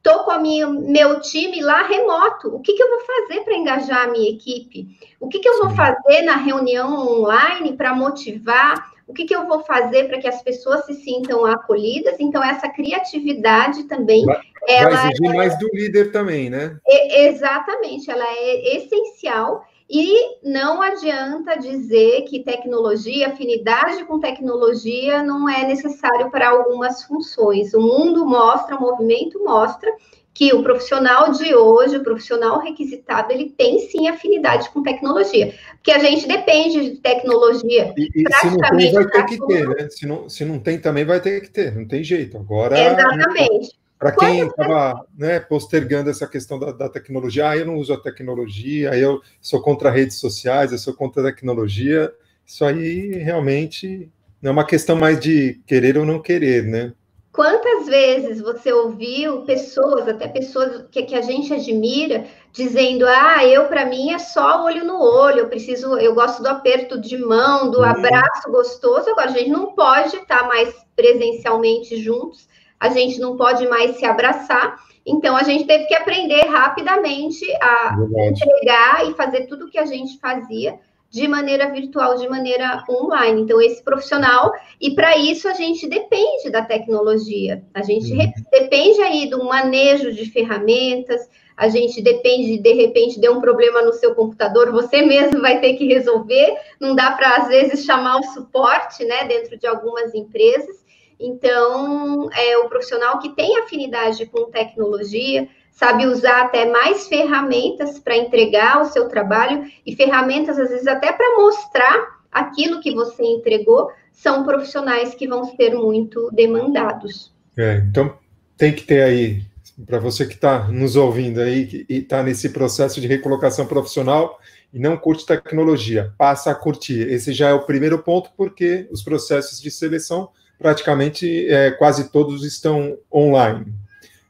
Estou 0.05 0.23
com 0.23 0.29
a 0.29 0.37
minha, 0.37 0.67
meu 0.67 1.19
time 1.19 1.63
lá 1.63 1.81
remoto. 1.81 2.55
O 2.55 2.59
que, 2.59 2.73
que 2.73 2.83
eu 2.83 2.89
vou 2.91 2.99
fazer 2.99 3.41
para 3.43 3.57
engajar 3.57 4.03
a 4.03 4.11
minha 4.11 4.29
equipe? 4.29 4.99
O 5.19 5.27
que, 5.27 5.39
que 5.39 5.49
eu 5.49 5.57
vou 5.57 5.71
fazer 5.71 6.21
na 6.21 6.35
reunião 6.35 6.95
online 6.95 7.75
para 7.75 7.95
motivar? 7.95 8.91
O 9.07 9.13
que, 9.13 9.25
que 9.25 9.35
eu 9.35 9.47
vou 9.47 9.63
fazer 9.63 10.07
para 10.07 10.19
que 10.19 10.27
as 10.27 10.41
pessoas 10.41 10.85
se 10.85 10.95
sintam 10.95 11.45
acolhidas? 11.45 12.15
Então, 12.19 12.43
essa 12.43 12.67
criatividade 12.69 13.83
também. 13.83 14.25
Vai, 14.25 14.41
ela 14.67 14.89
vai 14.89 15.11
exigir 15.11 15.31
é, 15.31 15.33
mais 15.35 15.59
do 15.59 15.67
líder 15.73 16.11
também, 16.11 16.49
né? 16.49 16.77
É, 16.87 17.27
exatamente, 17.27 18.09
ela 18.09 18.25
é 18.25 18.77
essencial. 18.77 19.63
E 19.87 20.39
não 20.43 20.81
adianta 20.81 21.59
dizer 21.59 22.23
que 22.23 22.43
tecnologia, 22.43 23.27
afinidade 23.27 24.03
com 24.05 24.19
tecnologia 24.19 25.21
não 25.21 25.47
é 25.47 25.63
necessário 25.63 26.31
para 26.31 26.49
algumas 26.49 27.03
funções. 27.03 27.71
O 27.75 27.79
mundo 27.79 28.25
mostra, 28.25 28.75
o 28.75 28.81
movimento 28.81 29.43
mostra 29.43 29.91
que 30.35 30.53
o 30.53 30.61
profissional 30.61 31.31
de 31.31 31.55
hoje, 31.55 31.95
o 31.95 32.03
profissional 32.03 32.59
requisitado, 32.59 33.31
ele 33.31 33.53
tem 33.57 33.79
sim 33.87 34.09
afinidade 34.09 34.69
com 34.69 34.83
tecnologia, 34.83 35.55
porque 35.75 35.91
a 35.91 35.99
gente 35.99 36.27
depende 36.27 36.91
de 36.91 36.97
tecnologia. 36.97 37.93
E, 37.97 38.09
e 38.13 38.33
se 38.33 38.47
não 38.47 38.77
tem, 38.77 38.91
vai 38.91 39.07
ter 39.07 39.25
que 39.25 39.47
ter, 39.47 39.69
né? 39.69 39.87
Se 39.89 40.05
não, 40.05 40.29
se 40.29 40.43
não 40.43 40.59
tem, 40.59 40.77
também 40.77 41.05
vai 41.05 41.21
ter 41.21 41.39
que 41.39 41.49
ter, 41.49 41.73
não 41.73 41.87
tem 41.87 42.03
jeito. 42.03 42.37
Agora. 42.37 42.77
Exatamente. 42.77 43.79
Para 43.97 44.11
quem 44.11 44.45
estava 44.45 45.05
né, 45.17 45.39
postergando 45.39 46.09
essa 46.09 46.27
questão 46.27 46.59
da, 46.59 46.73
da, 46.73 46.89
tecnologia, 46.89 47.49
ah, 47.49 47.57
eu 47.57 47.65
não 47.65 47.77
uso 47.77 47.93
a 47.93 47.97
tecnologia, 47.97 48.93
eu 48.93 49.21
sou 49.39 49.61
contra 49.61 49.89
redes 49.89 50.17
sociais, 50.17 50.73
eu 50.73 50.77
sou 50.77 50.93
contra 50.93 51.21
a 51.21 51.25
tecnologia, 51.31 52.13
isso 52.45 52.65
aí 52.65 53.13
realmente 53.13 54.11
não 54.41 54.49
é 54.49 54.51
uma 54.51 54.65
questão 54.65 54.97
mais 54.97 55.17
de 55.17 55.61
querer 55.65 55.97
ou 55.97 56.05
não 56.05 56.21
querer, 56.21 56.65
né? 56.65 56.93
Quantas 57.35 57.85
vezes 57.87 58.39
você 58.39 58.71
ouviu 58.71 59.41
pessoas, 59.41 60.07
até 60.07 60.25
pessoas 60.25 60.85
que, 60.89 61.03
que 61.03 61.13
a 61.13 61.21
gente 61.21 61.53
admira, 61.53 62.25
dizendo: 62.53 63.05
Ah, 63.05 63.45
eu 63.45 63.65
para 63.65 63.85
mim 63.85 64.13
é 64.13 64.17
só 64.17 64.63
olho 64.63 64.85
no 64.85 64.97
olho, 65.01 65.39
eu 65.39 65.49
preciso, 65.49 65.97
eu 65.97 66.15
gosto 66.15 66.41
do 66.41 66.47
aperto 66.47 66.97
de 66.97 67.17
mão, 67.17 67.69
do 67.69 67.79
uhum. 67.79 67.83
abraço 67.83 68.49
gostoso. 68.49 69.09
Agora, 69.09 69.25
a 69.25 69.33
gente 69.33 69.49
não 69.49 69.73
pode 69.73 70.15
estar 70.15 70.47
mais 70.47 70.73
presencialmente 70.95 71.97
juntos, 71.97 72.47
a 72.79 72.87
gente 72.87 73.19
não 73.19 73.35
pode 73.35 73.67
mais 73.67 73.97
se 73.97 74.05
abraçar. 74.05 74.77
Então, 75.05 75.35
a 75.35 75.43
gente 75.43 75.65
teve 75.65 75.87
que 75.87 75.93
aprender 75.93 76.45
rapidamente 76.45 77.45
a 77.61 77.97
Verdade. 77.97 78.43
entregar 78.43 79.09
e 79.09 79.13
fazer 79.13 79.45
tudo 79.47 79.65
o 79.65 79.69
que 79.69 79.77
a 79.77 79.85
gente 79.85 80.17
fazia 80.19 80.79
de 81.15 81.29
maneira 81.29 81.71
virtual, 81.71 82.17
de 82.17 82.27
maneira 82.27 82.83
online. 82.89 83.43
Então, 83.43 83.61
esse 83.61 83.81
profissional, 83.81 84.51
e 84.81 84.93
para 84.93 85.15
isso 85.15 85.47
a 85.47 85.53
gente 85.53 85.87
depende 85.87 86.49
da 86.49 86.61
tecnologia, 86.61 87.63
a 87.73 87.81
gente 87.81 88.11
uhum. 88.11 88.33
depende 88.51 89.01
aí 89.01 89.29
do 89.29 89.45
manejo 89.45 90.11
de 90.11 90.29
ferramentas, 90.29 91.21
a 91.55 91.69
gente 91.69 92.01
depende, 92.01 92.57
de 92.57 92.73
repente, 92.73 93.17
de 93.17 93.29
um 93.29 93.39
problema 93.39 93.81
no 93.81 93.93
seu 93.93 94.13
computador, 94.13 94.73
você 94.73 95.03
mesmo 95.03 95.39
vai 95.39 95.61
ter 95.61 95.75
que 95.75 95.85
resolver, 95.85 96.53
não 96.81 96.93
dá 96.93 97.11
para, 97.11 97.37
às 97.37 97.47
vezes, 97.47 97.85
chamar 97.85 98.17
o 98.17 98.33
suporte, 98.33 99.05
né, 99.05 99.23
dentro 99.23 99.57
de 99.57 99.65
algumas 99.65 100.13
empresas. 100.13 100.83
Então, 101.17 102.29
é 102.33 102.57
o 102.57 102.67
profissional 102.67 103.19
que 103.19 103.29
tem 103.29 103.57
afinidade 103.59 104.25
com 104.25 104.51
tecnologia, 104.51 105.47
sabe 105.75 106.07
usar 106.07 106.45
até 106.45 106.65
mais 106.65 107.07
ferramentas 107.07 107.99
para 107.99 108.17
entregar 108.17 108.81
o 108.81 108.85
seu 108.85 109.07
trabalho 109.07 109.65
e 109.85 109.95
ferramentas, 109.95 110.57
às 110.57 110.69
vezes, 110.69 110.87
até 110.87 111.11
para 111.11 111.35
mostrar 111.35 112.15
aquilo 112.31 112.79
que 112.79 112.93
você 112.95 113.23
entregou, 113.23 113.91
são 114.11 114.43
profissionais 114.43 115.13
que 115.13 115.27
vão 115.27 115.43
ser 115.55 115.75
muito 115.75 116.31
demandados. 116.31 117.33
É, 117.57 117.83
então, 117.89 118.17
tem 118.57 118.73
que 118.73 118.83
ter 118.83 119.03
aí, 119.03 119.41
para 119.85 119.99
você 119.99 120.25
que 120.25 120.35
está 120.35 120.67
nos 120.69 120.95
ouvindo 120.95 121.41
aí 121.41 121.85
e 121.89 121.97
está 121.97 122.23
nesse 122.23 122.49
processo 122.49 123.01
de 123.01 123.07
recolocação 123.07 123.65
profissional 123.65 124.39
e 124.73 124.79
não 124.79 124.95
curte 124.95 125.25
tecnologia, 125.25 126.13
passa 126.17 126.51
a 126.51 126.55
curtir. 126.55 127.01
Esse 127.09 127.33
já 127.33 127.49
é 127.49 127.53
o 127.53 127.65
primeiro 127.65 127.99
ponto, 127.99 128.29
porque 128.37 128.87
os 128.89 129.03
processos 129.03 129.61
de 129.61 129.69
seleção 129.69 130.29
praticamente 130.57 131.47
é, 131.49 131.71
quase 131.71 132.09
todos 132.09 132.45
estão 132.45 132.97
online. 133.13 133.73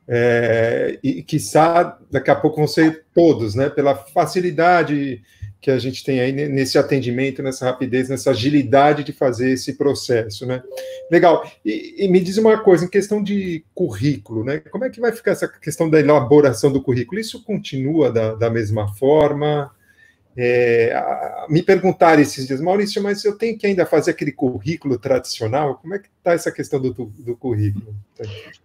É, 0.08 1.00
e, 1.04 1.24
quiçá, 1.24 1.98
daqui 2.12 2.30
a 2.30 2.36
pouco 2.36 2.58
vão 2.58 2.68
ser 2.68 3.06
todos, 3.14 3.56
né? 3.56 3.70
Pela 3.70 3.96
facilidade 3.96 5.22
que 5.60 5.72
a 5.72 5.80
gente 5.80 6.04
tem 6.04 6.20
aí 6.20 6.32
nesse 6.32 6.78
atendimento, 6.78 7.42
nessa 7.42 7.66
rapidez, 7.66 8.08
nessa 8.08 8.30
agilidade 8.30 9.04
de 9.04 9.12
fazer 9.12 9.50
esse 9.50 9.74
processo, 9.74 10.46
né? 10.46 10.62
Legal. 11.10 11.44
E, 11.66 12.06
e, 12.06 12.08
me 12.08 12.20
diz 12.20 12.38
uma 12.38 12.56
coisa, 12.60 12.86
em 12.86 12.90
questão 12.90 13.24
de 13.24 13.66
currículo, 13.74 14.44
né? 14.44 14.60
Como 14.60 14.86
é 14.86 14.92
que 14.92 15.02
vai 15.02 15.12
ficar 15.12 15.32
essa 15.32 15.48
questão 15.48 15.90
da 15.90 16.00
elaboração 16.00 16.72
do 16.72 16.84
currículo? 16.84 17.20
Isso 17.20 17.44
continua 17.44 18.12
da, 18.12 18.36
da 18.36 18.50
mesma 18.50 18.94
forma? 18.94 19.72
É, 20.38 20.94
me 21.48 21.64
perguntaram 21.64 22.22
esses 22.22 22.46
dias, 22.46 22.60
Maurício, 22.60 23.02
mas 23.02 23.24
eu 23.24 23.38
tenho 23.38 23.58
que 23.58 23.66
ainda 23.66 23.86
fazer 23.86 24.12
aquele 24.12 24.34
currículo 24.34 25.00
tradicional? 25.00 25.76
Como 25.76 25.96
é 25.96 26.00
que 26.00 26.10
está 26.18 26.34
essa 26.34 26.52
questão 26.52 26.80
do, 26.82 26.94
do, 26.94 27.38
currículo? 27.38 27.96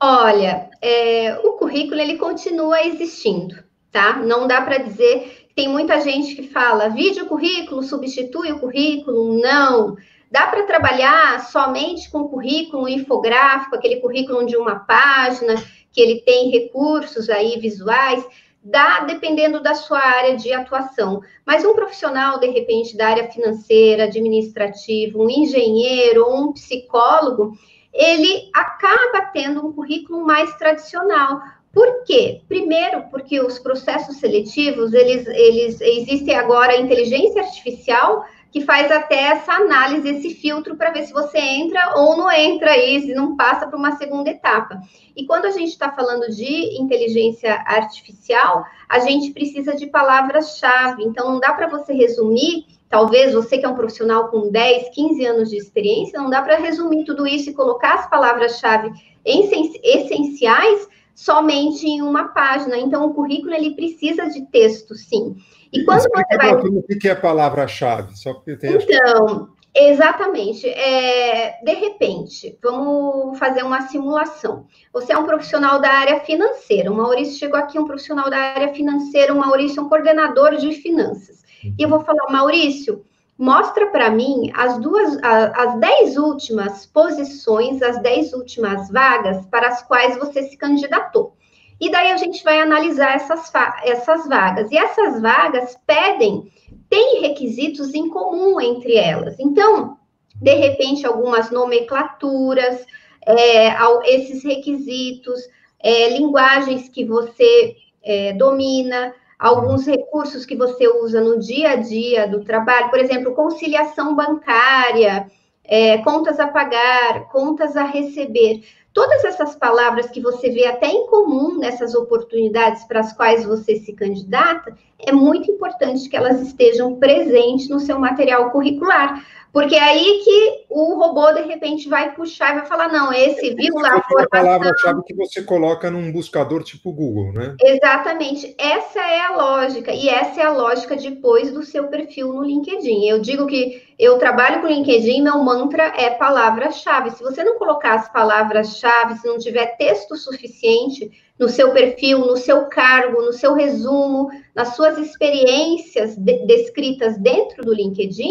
Olha, 0.00 0.68
é, 0.82 1.38
o 1.44 1.52
currículo 1.52 2.00
ele 2.00 2.18
continua 2.18 2.84
existindo, 2.84 3.62
tá? 3.92 4.16
Não 4.16 4.48
dá 4.48 4.60
para 4.62 4.78
dizer. 4.78 5.48
Tem 5.54 5.68
muita 5.68 6.00
gente 6.00 6.34
que 6.34 6.48
fala 6.48 6.88
vídeo 6.88 7.26
currículo 7.26 7.82
substitui 7.82 8.50
o 8.50 8.58
currículo, 8.58 9.40
não. 9.40 9.96
Dá 10.30 10.46
para 10.46 10.64
trabalhar 10.64 11.40
somente 11.46 12.10
com 12.10 12.28
currículo 12.28 12.88
infográfico, 12.88 13.76
aquele 13.76 13.96
currículo 13.96 14.44
de 14.46 14.56
uma 14.56 14.76
página, 14.76 15.54
que 15.92 16.00
ele 16.00 16.20
tem 16.22 16.50
recursos 16.50 17.28
aí 17.28 17.58
visuais 17.58 18.24
dá 18.62 19.00
dependendo 19.00 19.62
da 19.62 19.74
sua 19.74 19.98
área 19.98 20.36
de 20.36 20.52
atuação. 20.52 21.22
Mas 21.46 21.64
um 21.64 21.74
profissional, 21.74 22.38
de 22.38 22.48
repente, 22.48 22.96
da 22.96 23.08
área 23.08 23.30
financeira, 23.30 24.04
administrativa, 24.04 25.18
um 25.18 25.30
engenheiro 25.30 26.26
um 26.32 26.52
psicólogo, 26.52 27.56
ele 27.92 28.50
acaba 28.54 29.26
tendo 29.32 29.66
um 29.66 29.72
currículo 29.72 30.24
mais 30.24 30.54
tradicional. 30.56 31.40
Por 31.72 32.04
quê? 32.04 32.42
Primeiro, 32.48 33.04
porque 33.10 33.40
os 33.40 33.58
processos 33.58 34.16
seletivos, 34.16 34.92
eles, 34.92 35.26
eles 35.26 35.80
existem 35.80 36.34
agora 36.34 36.72
a 36.72 36.80
inteligência 36.80 37.42
artificial 37.42 38.24
que 38.50 38.60
faz 38.62 38.90
até 38.90 39.22
essa 39.22 39.52
análise, 39.52 40.08
esse 40.08 40.34
filtro 40.34 40.76
para 40.76 40.90
ver 40.90 41.04
se 41.04 41.12
você 41.12 41.38
entra 41.38 41.94
ou 41.96 42.16
não 42.16 42.30
entra 42.30 42.72
aí, 42.72 43.00
se 43.00 43.14
não 43.14 43.36
passa 43.36 43.66
para 43.66 43.78
uma 43.78 43.96
segunda 43.96 44.30
etapa. 44.30 44.80
E 45.16 45.24
quando 45.24 45.44
a 45.44 45.50
gente 45.50 45.68
está 45.68 45.92
falando 45.92 46.28
de 46.34 46.80
inteligência 46.80 47.54
artificial, 47.66 48.64
a 48.88 48.98
gente 48.98 49.32
precisa 49.32 49.76
de 49.76 49.86
palavras-chave. 49.86 51.04
Então, 51.04 51.30
não 51.30 51.40
dá 51.40 51.52
para 51.52 51.68
você 51.68 51.92
resumir, 51.92 52.66
talvez 52.88 53.32
você 53.32 53.56
que 53.56 53.64
é 53.64 53.68
um 53.68 53.74
profissional 53.74 54.28
com 54.28 54.50
10, 54.50 54.88
15 54.94 55.24
anos 55.26 55.50
de 55.50 55.56
experiência, 55.56 56.20
não 56.20 56.28
dá 56.28 56.42
para 56.42 56.56
resumir 56.56 57.04
tudo 57.04 57.26
isso 57.26 57.50
e 57.50 57.54
colocar 57.54 57.94
as 57.94 58.10
palavras-chave 58.10 58.90
essenciais 59.24 60.88
somente 61.14 61.86
em 61.86 62.02
uma 62.02 62.28
página. 62.28 62.78
Então, 62.78 63.04
o 63.04 63.14
currículo 63.14 63.54
ele 63.54 63.76
precisa 63.76 64.26
de 64.26 64.46
texto, 64.46 64.94
sim. 64.94 65.36
E 65.72 65.84
quando 65.84 66.00
Explica 66.00 66.26
você 66.30 66.36
vai. 66.36 66.54
O 66.54 66.98
que 66.98 67.08
é 67.08 67.12
a 67.12 67.16
palavra-chave? 67.16 68.16
Só 68.16 68.34
porque 68.34 68.56
tem 68.56 68.72
então, 68.72 69.50
exatamente. 69.74 70.68
É, 70.68 71.60
de 71.62 71.72
repente, 71.74 72.58
vamos 72.62 73.38
fazer 73.38 73.62
uma 73.62 73.82
simulação. 73.82 74.66
Você 74.92 75.12
é 75.12 75.18
um 75.18 75.26
profissional 75.26 75.80
da 75.80 75.90
área 75.90 76.20
financeira. 76.20 76.90
O 76.90 76.96
Maurício 76.96 77.38
chegou 77.38 77.58
aqui, 77.58 77.78
um 77.78 77.86
profissional 77.86 78.28
da 78.28 78.36
área 78.36 78.74
financeira. 78.74 79.32
O 79.32 79.38
Maurício 79.38 79.80
é 79.80 79.82
um 79.82 79.88
coordenador 79.88 80.56
de 80.56 80.72
finanças. 80.72 81.44
E 81.62 81.82
eu 81.82 81.88
vou 81.88 82.00
falar, 82.00 82.30
Maurício, 82.30 83.04
mostra 83.38 83.86
para 83.86 84.10
mim 84.10 84.50
as 84.54 84.78
duas, 84.78 85.18
as 85.22 85.78
dez 85.78 86.16
últimas 86.16 86.84
posições, 86.86 87.80
as 87.80 88.00
dez 88.02 88.32
últimas 88.32 88.90
vagas 88.90 89.46
para 89.46 89.68
as 89.68 89.82
quais 89.82 90.18
você 90.18 90.42
se 90.42 90.56
candidatou. 90.56 91.36
E 91.80 91.90
daí 91.90 92.12
a 92.12 92.16
gente 92.16 92.44
vai 92.44 92.60
analisar 92.60 93.16
essas, 93.16 93.50
essas 93.84 94.28
vagas. 94.28 94.70
E 94.70 94.76
essas 94.76 95.20
vagas 95.20 95.78
pedem, 95.86 96.52
tem 96.88 97.22
requisitos 97.22 97.94
em 97.94 98.08
comum 98.08 98.60
entre 98.60 98.96
elas. 98.96 99.38
Então, 99.40 99.96
de 100.34 100.54
repente, 100.54 101.06
algumas 101.06 101.50
nomenclaturas, 101.50 102.84
é, 103.26 103.68
esses 104.04 104.44
requisitos, 104.44 105.40
é, 105.78 106.10
linguagens 106.10 106.88
que 106.88 107.04
você 107.04 107.76
é, 108.02 108.32
domina, 108.34 109.14
alguns 109.38 109.86
recursos 109.86 110.44
que 110.44 110.56
você 110.56 110.86
usa 110.86 111.20
no 111.20 111.38
dia 111.38 111.70
a 111.70 111.76
dia 111.76 112.26
do 112.26 112.44
trabalho, 112.44 112.90
por 112.90 112.98
exemplo, 112.98 113.34
conciliação 113.34 114.14
bancária, 114.14 115.26
é, 115.64 115.98
contas 115.98 116.40
a 116.40 116.48
pagar, 116.48 117.28
contas 117.28 117.76
a 117.76 117.84
receber. 117.84 118.62
Todas 118.92 119.24
essas 119.24 119.54
palavras 119.54 120.10
que 120.10 120.20
você 120.20 120.50
vê 120.50 120.66
até 120.66 120.88
em 120.88 121.06
comum 121.06 121.58
nessas 121.58 121.94
oportunidades 121.94 122.84
para 122.84 123.00
as 123.00 123.12
quais 123.12 123.44
você 123.44 123.76
se 123.76 123.92
candidata, 123.92 124.76
é 124.98 125.12
muito 125.12 125.50
importante 125.50 126.08
que 126.08 126.16
elas 126.16 126.40
estejam 126.40 126.96
presentes 126.96 127.68
no 127.68 127.78
seu 127.78 128.00
material 128.00 128.50
curricular, 128.50 129.24
Porque 129.52 129.74
é 129.74 129.82
aí 129.82 130.20
que 130.22 130.64
o 130.68 130.94
robô, 130.94 131.32
de 131.32 131.42
repente, 131.42 131.88
vai 131.88 132.14
puxar 132.14 132.52
e 132.52 132.58
vai 132.60 132.66
falar, 132.66 132.88
não, 132.88 133.12
esse 133.12 133.52
viu 133.54 133.74
lá 133.74 133.96
a 133.96 134.02
formação... 134.02 134.28
palavra-chave 134.30 135.02
que 135.04 135.14
você 135.14 135.42
coloca 135.42 135.90
num 135.90 136.12
buscador 136.12 136.62
tipo 136.62 136.92
Google, 136.92 137.32
né? 137.32 137.56
Exatamente. 137.60 138.54
Essa 138.56 139.00
é 139.00 139.20
a 139.20 139.36
lógica. 139.36 139.92
E 139.92 140.08
essa 140.08 140.40
é 140.40 140.44
a 140.44 140.52
lógica 140.52 140.94
depois 140.96 141.52
do 141.52 141.64
seu 141.64 141.88
perfil 141.88 142.32
no 142.32 142.44
LinkedIn. 142.44 143.06
Eu 143.06 143.18
digo 143.18 143.46
que 143.46 143.82
eu 143.98 144.18
trabalho 144.18 144.60
com 144.60 144.68
LinkedIn, 144.68 145.22
meu 145.22 145.38
mantra 145.42 145.92
é 145.96 146.10
palavra-chave. 146.10 147.10
Se 147.10 147.22
você 147.22 147.42
não 147.42 147.58
colocar 147.58 147.94
as 147.94 148.12
palavras-chave, 148.12 149.18
se 149.18 149.26
não 149.26 149.38
tiver 149.38 149.76
texto 149.76 150.16
suficiente 150.16 151.10
no 151.36 151.48
seu 151.48 151.72
perfil, 151.72 152.20
no 152.20 152.36
seu 152.36 152.66
cargo, 152.66 153.22
no 153.22 153.32
seu 153.32 153.54
resumo, 153.54 154.30
nas 154.54 154.76
suas 154.76 154.96
experiências 154.96 156.16
de 156.16 156.46
descritas 156.46 157.18
dentro 157.18 157.64
do 157.64 157.74
LinkedIn 157.74 158.30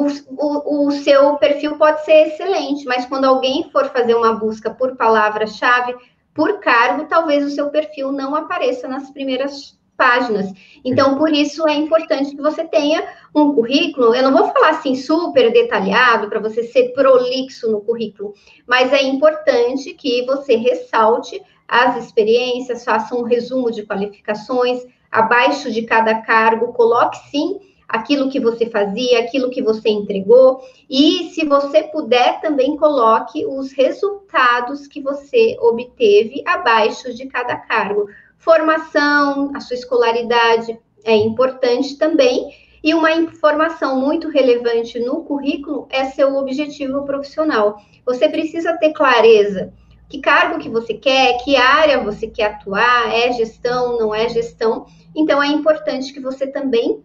o, 0.00 0.86
o, 0.86 0.90
seu 0.90 1.36
perfil 1.36 1.76
pode 1.76 2.04
ser 2.04 2.28
excelente, 2.28 2.84
mas 2.86 3.04
quando 3.04 3.26
alguém 3.26 3.68
for 3.70 3.90
fazer 3.90 4.14
uma 4.14 4.32
busca 4.32 4.70
por 4.70 4.96
palavra-chave, 4.96 5.94
por 6.34 6.60
cargo, 6.60 7.06
talvez 7.06 7.44
o 7.44 7.50
seu 7.50 7.68
perfil 7.68 8.10
não 8.10 8.34
apareça 8.34 8.88
nas 8.88 9.10
primeiras 9.10 9.78
páginas. 9.94 10.50
Então, 10.82 11.18
por 11.18 11.30
isso 11.30 11.68
é 11.68 11.74
importante 11.74 12.34
que 12.34 12.40
você 12.40 12.64
tenha 12.64 13.06
um 13.34 13.54
currículo. 13.54 14.14
Eu 14.14 14.22
não 14.22 14.32
vou 14.36 14.50
falar 14.50 14.70
assim 14.70 14.94
super 14.94 15.52
detalhado 15.52 16.28
para 16.28 16.40
você 16.40 16.62
ser 16.62 16.94
prolixo 16.94 17.70
no 17.70 17.82
currículo, 17.82 18.32
mas 18.66 18.92
é 18.92 19.02
importante 19.02 19.92
que 19.92 20.24
você 20.24 20.56
ressalte 20.56 21.40
as 21.68 22.02
experiências, 22.02 22.84
faça 22.84 23.14
um 23.14 23.22
resumo 23.22 23.70
de 23.70 23.86
qualificações, 23.86 24.82
abaixo 25.10 25.70
de 25.70 25.82
cada 25.82 26.22
cargo, 26.22 26.72
coloque 26.72 27.18
sim 27.30 27.60
aquilo 27.92 28.30
que 28.30 28.40
você 28.40 28.70
fazia, 28.70 29.20
aquilo 29.20 29.50
que 29.50 29.62
você 29.62 29.90
entregou, 29.90 30.62
e 30.88 31.30
se 31.30 31.44
você 31.44 31.82
puder, 31.82 32.40
também 32.40 32.74
coloque 32.76 33.44
os 33.46 33.70
resultados 33.72 34.86
que 34.86 35.02
você 35.02 35.56
obteve 35.60 36.42
abaixo 36.46 37.12
de 37.12 37.26
cada 37.26 37.54
cargo. 37.56 38.06
Formação, 38.38 39.52
a 39.54 39.60
sua 39.60 39.74
escolaridade 39.74 40.78
é 41.04 41.14
importante 41.14 41.98
também, 41.98 42.50
e 42.82 42.94
uma 42.94 43.12
informação 43.12 44.00
muito 44.00 44.28
relevante 44.28 44.98
no 44.98 45.22
currículo 45.22 45.86
é 45.90 46.06
seu 46.06 46.34
objetivo 46.34 47.04
profissional. 47.04 47.76
Você 48.06 48.28
precisa 48.28 48.76
ter 48.78 48.92
clareza 48.92 49.72
que 50.08 50.18
cargo 50.18 50.58
que 50.58 50.68
você 50.68 50.94
quer, 50.94 51.38
que 51.44 51.56
área 51.56 52.02
você 52.02 52.26
quer 52.26 52.44
atuar, 52.44 53.14
é 53.14 53.32
gestão, 53.32 53.96
não 53.98 54.14
é 54.14 54.28
gestão. 54.28 54.84
Então 55.14 55.42
é 55.42 55.46
importante 55.46 56.12
que 56.12 56.20
você 56.20 56.46
também 56.46 57.02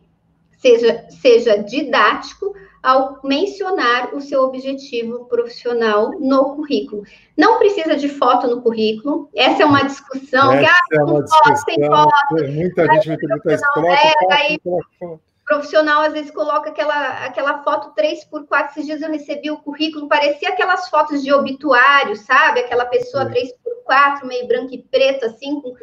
seja, 0.57 1.05
seja 1.09 1.57
didático 1.57 2.53
ao 2.83 3.19
mencionar 3.23 4.13
o 4.15 4.21
seu 4.21 4.43
objetivo 4.43 5.25
profissional 5.25 6.11
no 6.19 6.55
currículo. 6.55 7.03
Não 7.37 7.57
precisa 7.57 7.95
de 7.95 8.07
foto 8.07 8.47
no 8.47 8.61
currículo, 8.61 9.29
essa 9.35 9.63
é 9.63 9.65
uma 9.65 9.83
discussão. 9.83 10.53
Essa 10.53 10.61
que, 10.61 10.95
ah, 10.95 10.99
é 10.99 11.03
uma 11.03 11.23
discussão, 11.23 11.85
foto, 11.87 12.51
muita 12.51 12.85
gente 12.93 13.09
me 13.09 13.17
pergunta 13.17 13.53
isso, 13.53 13.63
coloca 13.73 13.93
é, 13.93 14.57
foto, 14.63 15.21
profissional 15.47 16.01
às 16.01 16.13
vezes 16.13 16.29
coloca 16.29 16.69
aquela, 16.69 17.25
aquela 17.25 17.63
foto 17.63 17.93
3x4. 17.99 18.69
Esses 18.69 18.85
dias 18.85 19.01
eu 19.01 19.09
recebi 19.09 19.49
o 19.49 19.57
currículo, 19.57 20.07
parecia 20.07 20.49
aquelas 20.49 20.89
fotos 20.89 21.23
de 21.23 21.33
obituário, 21.33 22.15
sabe? 22.17 22.59
Aquela 22.59 22.85
pessoa 22.85 23.25
3x4, 23.25 24.25
meio 24.25 24.47
branco 24.47 24.73
e 24.73 24.83
preto, 24.83 25.25
assim, 25.25 25.61
com, 25.61 25.73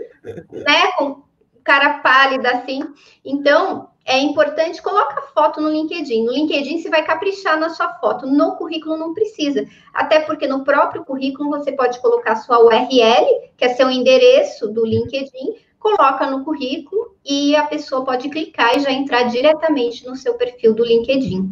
né? 0.52 0.92
com 0.98 1.22
cara 1.64 2.00
pálida, 2.00 2.50
assim. 2.50 2.82
Então, 3.24 3.88
é 4.04 4.18
importante, 4.18 4.82
coloca 4.82 5.18
a 5.18 5.22
foto 5.28 5.60
no 5.60 5.70
LinkedIn. 5.70 6.24
No 6.24 6.32
LinkedIn 6.32 6.82
você 6.82 6.90
vai 6.90 7.02
caprichar 7.02 7.58
na 7.58 7.70
sua 7.70 7.94
foto, 7.94 8.26
no 8.26 8.56
currículo 8.56 8.98
não 8.98 9.14
precisa. 9.14 9.66
Até 9.92 10.20
porque 10.20 10.46
no 10.46 10.62
próprio 10.62 11.04
currículo 11.04 11.48
você 11.48 11.72
pode 11.72 11.98
colocar 12.00 12.36
sua 12.36 12.62
URL, 12.62 13.50
que 13.56 13.64
é 13.64 13.74
seu 13.74 13.90
endereço 13.90 14.68
do 14.68 14.84
LinkedIn, 14.84 15.54
coloca 15.78 16.30
no 16.30 16.44
currículo 16.44 17.16
e 17.24 17.56
a 17.56 17.64
pessoa 17.64 18.04
pode 18.04 18.28
clicar 18.28 18.76
e 18.76 18.80
já 18.80 18.92
entrar 18.92 19.24
diretamente 19.24 20.06
no 20.06 20.14
seu 20.14 20.34
perfil 20.34 20.74
do 20.74 20.84
LinkedIn. 20.84 21.50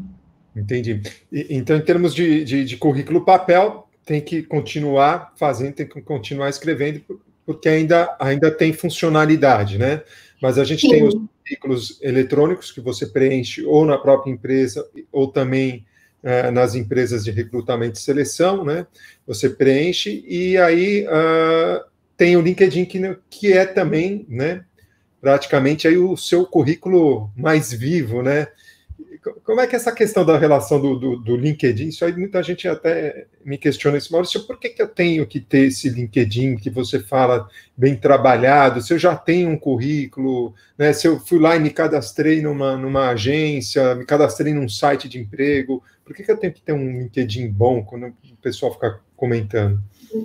Entendi. 0.54 1.00
Então, 1.32 1.76
em 1.76 1.82
termos 1.82 2.14
de, 2.14 2.44
de, 2.44 2.64
de 2.64 2.76
currículo 2.76 3.24
papel, 3.24 3.88
tem 4.04 4.20
que 4.20 4.42
continuar 4.42 5.32
fazendo, 5.36 5.74
tem 5.74 5.88
que 5.88 6.02
continuar 6.02 6.50
escrevendo, 6.50 7.02
porque 7.44 7.68
ainda, 7.68 8.14
ainda 8.18 8.50
tem 8.50 8.72
funcionalidade, 8.72 9.78
né? 9.78 10.02
Mas 10.40 10.58
a 10.58 10.64
gente 10.64 10.82
Sim. 10.82 10.90
tem 10.90 11.04
os 11.04 11.14
currículos 11.14 11.98
eletrônicos 12.02 12.70
que 12.72 12.80
você 12.80 13.06
preenche 13.06 13.64
ou 13.64 13.84
na 13.84 13.98
própria 13.98 14.30
empresa 14.30 14.86
ou 15.10 15.28
também 15.28 15.84
é, 16.22 16.50
nas 16.50 16.74
empresas 16.74 17.24
de 17.24 17.30
recrutamento 17.30 17.98
e 17.98 18.02
seleção, 18.02 18.64
né? 18.64 18.86
Você 19.26 19.50
preenche 19.50 20.24
e 20.26 20.56
aí 20.56 21.04
uh, 21.06 21.84
tem 22.16 22.36
o 22.36 22.40
LinkedIn 22.40 22.84
que, 22.84 23.00
que 23.28 23.52
é 23.52 23.66
também, 23.66 24.24
né? 24.28 24.64
Praticamente 25.20 25.86
aí 25.86 25.96
o 25.96 26.16
seu 26.16 26.46
currículo 26.46 27.30
mais 27.36 27.72
vivo, 27.72 28.22
né? 28.22 28.48
Como 29.44 29.60
é 29.60 29.68
que 29.68 29.76
é 29.76 29.78
essa 29.78 29.92
questão 29.92 30.24
da 30.24 30.36
relação 30.36 30.80
do, 30.80 30.98
do, 30.98 31.16
do, 31.16 31.36
LinkedIn? 31.36 31.88
Isso 31.88 32.04
aí 32.04 32.12
muita 32.12 32.42
gente 32.42 32.66
até 32.66 33.26
me 33.44 33.56
questiona 33.56 33.96
isso, 33.96 34.12
Maurício, 34.12 34.44
por 34.44 34.58
que, 34.58 34.70
que 34.70 34.82
eu 34.82 34.88
tenho 34.88 35.24
que 35.24 35.38
ter 35.38 35.66
esse 35.68 35.88
LinkedIn 35.88 36.56
que 36.56 36.68
você 36.68 36.98
fala 36.98 37.48
bem 37.76 37.94
trabalhado? 37.94 38.82
Se 38.82 38.92
eu 38.92 38.98
já 38.98 39.14
tenho 39.14 39.48
um 39.48 39.56
currículo, 39.56 40.52
né? 40.76 40.92
Se 40.92 41.06
eu 41.06 41.20
fui 41.20 41.38
lá 41.38 41.54
e 41.54 41.60
me 41.60 41.70
cadastrei 41.70 42.42
numa, 42.42 42.76
numa 42.76 43.10
agência, 43.10 43.94
me 43.94 44.04
cadastrei 44.04 44.52
num 44.52 44.68
site 44.68 45.08
de 45.08 45.20
emprego, 45.20 45.82
por 46.04 46.16
que, 46.16 46.24
que 46.24 46.32
eu 46.32 46.36
tenho 46.36 46.52
que 46.52 46.60
ter 46.60 46.72
um 46.72 47.00
LinkedIn 47.00 47.48
bom 47.48 47.84
quando 47.84 48.06
o 48.06 48.36
pessoal 48.42 48.72
fica 48.72 49.00
comentando? 49.16 49.80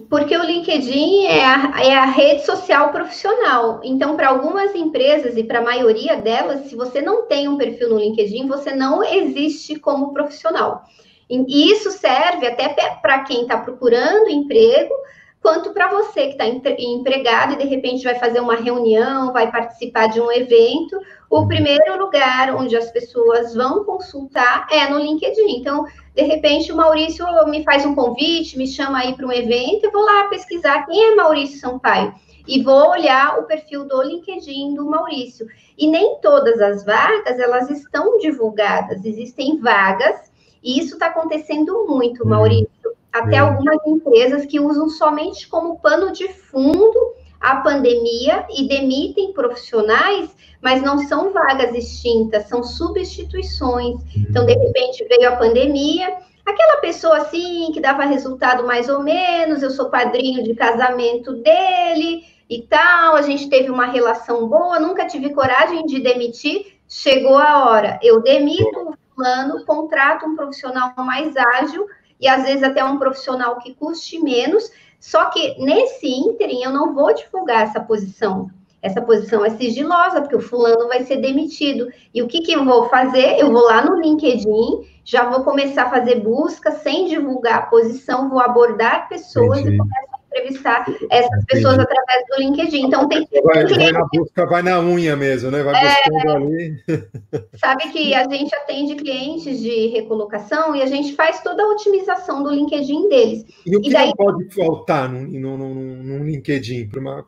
Porque 0.10 0.36
o 0.36 0.44
LinkedIn 0.44 1.26
é 1.26 1.46
a, 1.46 1.82
é 1.82 1.96
a 1.96 2.06
rede 2.06 2.46
social 2.46 2.92
profissional. 2.92 3.80
Então, 3.84 4.18
para 4.18 4.30
algumas 4.30 4.76
empresas 4.76 5.38
e 5.38 5.44
para 5.44 5.60
a 5.60 5.64
maioria 5.64 6.18
delas, 6.18 6.68
se 6.68 6.76
você 6.76 7.02
não 7.02 7.26
tem 7.26 7.48
um 7.48 7.58
perfil 7.58 7.90
no 7.90 8.00
LinkedIn, 8.00 8.48
você 8.48 8.76
não 8.76 9.04
existe 9.04 9.80
como 9.80 10.14
profissional. 10.14 10.84
E 11.30 11.72
isso 11.72 11.92
serve 11.92 12.48
até 12.48 12.70
para 13.02 13.20
quem 13.24 13.42
está 13.42 13.58
procurando 13.58 14.30
emprego, 14.30 14.94
quanto 15.42 15.72
para 15.72 15.90
você 15.90 16.28
que 16.28 16.42
está 16.42 16.46
empregado 16.48 17.54
e 17.54 17.58
de 17.58 17.66
repente 17.66 18.04
vai 18.04 18.16
fazer 18.16 18.40
uma 18.40 18.56
reunião, 18.56 19.32
vai 19.32 19.50
participar 19.52 20.08
de 20.08 20.20
um 20.20 20.32
evento. 20.32 21.00
O 21.30 21.46
primeiro 21.46 21.98
lugar 21.98 22.56
onde 22.56 22.76
as 22.78 22.90
pessoas 22.90 23.54
vão 23.54 23.84
consultar 23.84 24.68
é 24.72 24.88
no 24.90 24.98
LinkedIn. 24.98 25.58
Então, 25.58 25.86
de 26.16 26.22
repente, 26.24 26.72
o 26.72 26.76
Maurício 26.76 27.26
me 27.48 27.64
faz 27.64 27.86
um 27.86 27.94
convite, 27.94 28.58
me 28.58 28.66
chama 28.66 29.00
aí 29.00 29.14
para 29.14 29.28
um 29.28 29.32
evento, 29.32 29.84
eu 29.84 29.92
vou 29.92 30.04
lá 30.04 30.26
pesquisar 30.30 30.86
quem 30.86 31.12
é 31.12 31.16
Maurício 31.16 31.60
Sampaio 31.60 32.14
e 32.48 32.64
vou 32.64 32.92
olhar 32.92 33.40
o 33.40 33.44
perfil 33.44 33.86
do 33.86 34.02
LinkedIn 34.02 34.74
do 34.74 34.86
Maurício. 34.86 35.48
E 35.78 35.86
nem 35.86 36.20
todas 36.22 36.62
as 36.62 36.84
vagas 36.86 37.38
elas 37.38 37.70
estão 37.70 38.18
divulgadas, 38.18 39.04
existem 39.04 39.60
vagas, 39.60 40.32
e 40.64 40.80
isso 40.80 40.94
está 40.94 41.08
acontecendo 41.08 41.86
muito, 41.88 42.24
uhum. 42.24 42.30
Maurício. 42.30 42.68
Até 43.12 43.36
é. 43.36 43.40
algumas 43.40 43.86
empresas 43.86 44.46
que 44.46 44.60
usam 44.60 44.90
somente 44.90 45.48
como 45.48 45.80
pano 45.80 46.12
de 46.12 46.28
fundo 46.30 47.17
a 47.40 47.58
pandemia 47.58 48.46
e 48.56 48.68
demitem 48.68 49.34
profissionais, 49.34 50.36
mas 50.62 50.82
não 50.82 51.00
são 51.00 51.32
vagas 51.32 51.74
extintas, 51.76 52.48
são 52.48 52.64
substituições. 52.64 54.02
Então, 54.16 54.46
de 54.46 54.54
repente, 54.54 55.06
veio 55.08 55.30
a 55.30 55.36
pandemia, 55.36 56.18
aquela 56.46 56.78
pessoa 56.78 57.18
assim 57.18 57.72
que 57.74 57.82
dava 57.82 58.06
resultado 58.06 58.66
mais 58.66 58.90
ou 58.90 59.04
menos, 59.04 59.62
eu 59.62 59.70
sou 59.70 59.90
padrinho 59.90 60.44
de 60.44 60.56
casamento 60.56 61.34
dele 61.34 62.24
e 62.50 62.62
tal, 62.62 63.16
a 63.16 63.22
gente 63.22 63.50
teve 63.50 63.70
uma 63.70 63.86
relação 63.86 64.48
boa, 64.48 64.80
nunca 64.80 65.06
tive 65.06 65.32
coragem 65.32 65.86
de 65.86 66.00
demitir, 66.00 66.78
chegou 66.88 67.38
a 67.38 67.66
hora, 67.66 68.00
eu 68.02 68.22
demito 68.22 68.80
o 68.80 68.94
fulano, 69.14 69.66
contrato 69.66 70.26
um 70.26 70.36
profissional 70.36 70.94
mais 70.98 71.36
ágil 71.36 71.86
e 72.20 72.28
às 72.28 72.44
vezes 72.44 72.64
até 72.64 72.84
um 72.84 72.98
profissional 72.98 73.60
que 73.60 73.74
custe 73.76 74.20
menos, 74.20 74.72
só 75.00 75.26
que 75.26 75.56
nesse 75.64 76.08
ínterim 76.08 76.64
eu 76.64 76.72
não 76.72 76.94
vou 76.94 77.14
divulgar 77.14 77.64
essa 77.64 77.80
posição. 77.80 78.50
Essa 78.82 79.02
posição 79.02 79.44
é 79.44 79.50
sigilosa, 79.50 80.22
porque 80.22 80.36
o 80.36 80.42
fulano 80.42 80.88
vai 80.88 81.04
ser 81.04 81.18
demitido. 81.18 81.92
E 82.14 82.22
o 82.22 82.28
que, 82.28 82.42
que 82.42 82.52
eu 82.52 82.64
vou 82.64 82.88
fazer? 82.90 83.40
Eu 83.40 83.52
vou 83.52 83.64
lá 83.64 83.84
no 83.84 84.00
LinkedIn, 84.00 84.88
já 85.04 85.30
vou 85.30 85.44
começar 85.44 85.84
a 85.84 85.90
fazer 85.90 86.20
busca 86.20 86.72
sem 86.72 87.08
divulgar 87.08 87.58
a 87.58 87.62
posição, 87.64 88.30
vou 88.30 88.40
abordar 88.40 89.10
pessoas 89.10 89.60
Entendi. 89.60 89.76
e 89.76 89.78
começo 89.78 90.08
a 90.14 90.17
entrevistar 90.38 90.86
essas 91.10 91.26
Entendi. 91.26 91.46
pessoas 91.48 91.80
através 91.80 92.24
do 92.30 92.40
LinkedIn. 92.40 92.86
Então 92.86 93.08
tem 93.08 93.26
que. 93.26 93.42
Vai, 93.42 93.66
vai, 93.66 93.92
na 93.92 94.08
busca, 94.12 94.46
vai 94.46 94.62
na 94.62 94.80
unha 94.80 95.16
mesmo, 95.16 95.52
né? 95.52 95.64
Vai 95.64 95.82
buscando 95.82 96.30
é, 96.30 96.36
ali. 96.36 96.84
Sabe 97.58 97.90
que 97.90 98.14
a 98.14 98.28
gente 98.30 98.54
atende 98.56 98.96
clientes 98.96 99.60
de 99.60 99.88
recolocação 99.88 100.76
e 100.76 100.82
a 100.82 100.86
gente 100.86 101.14
faz 101.14 101.42
toda 101.42 101.64
a 101.64 101.68
otimização 101.68 102.44
do 102.44 102.52
LinkedIn 102.52 103.10
deles. 103.10 103.46
E 103.66 103.76
o 103.76 103.82
que 103.82 103.90
e 103.90 103.94
daí... 103.94 104.08
não 104.08 104.14
pode 104.14 104.54
faltar 104.54 105.10
no, 105.10 105.28
no, 105.28 105.58
no, 105.58 106.04
no 106.04 106.24
LinkedIn 106.26 106.88
para 106.88 107.00
uma 107.00 107.26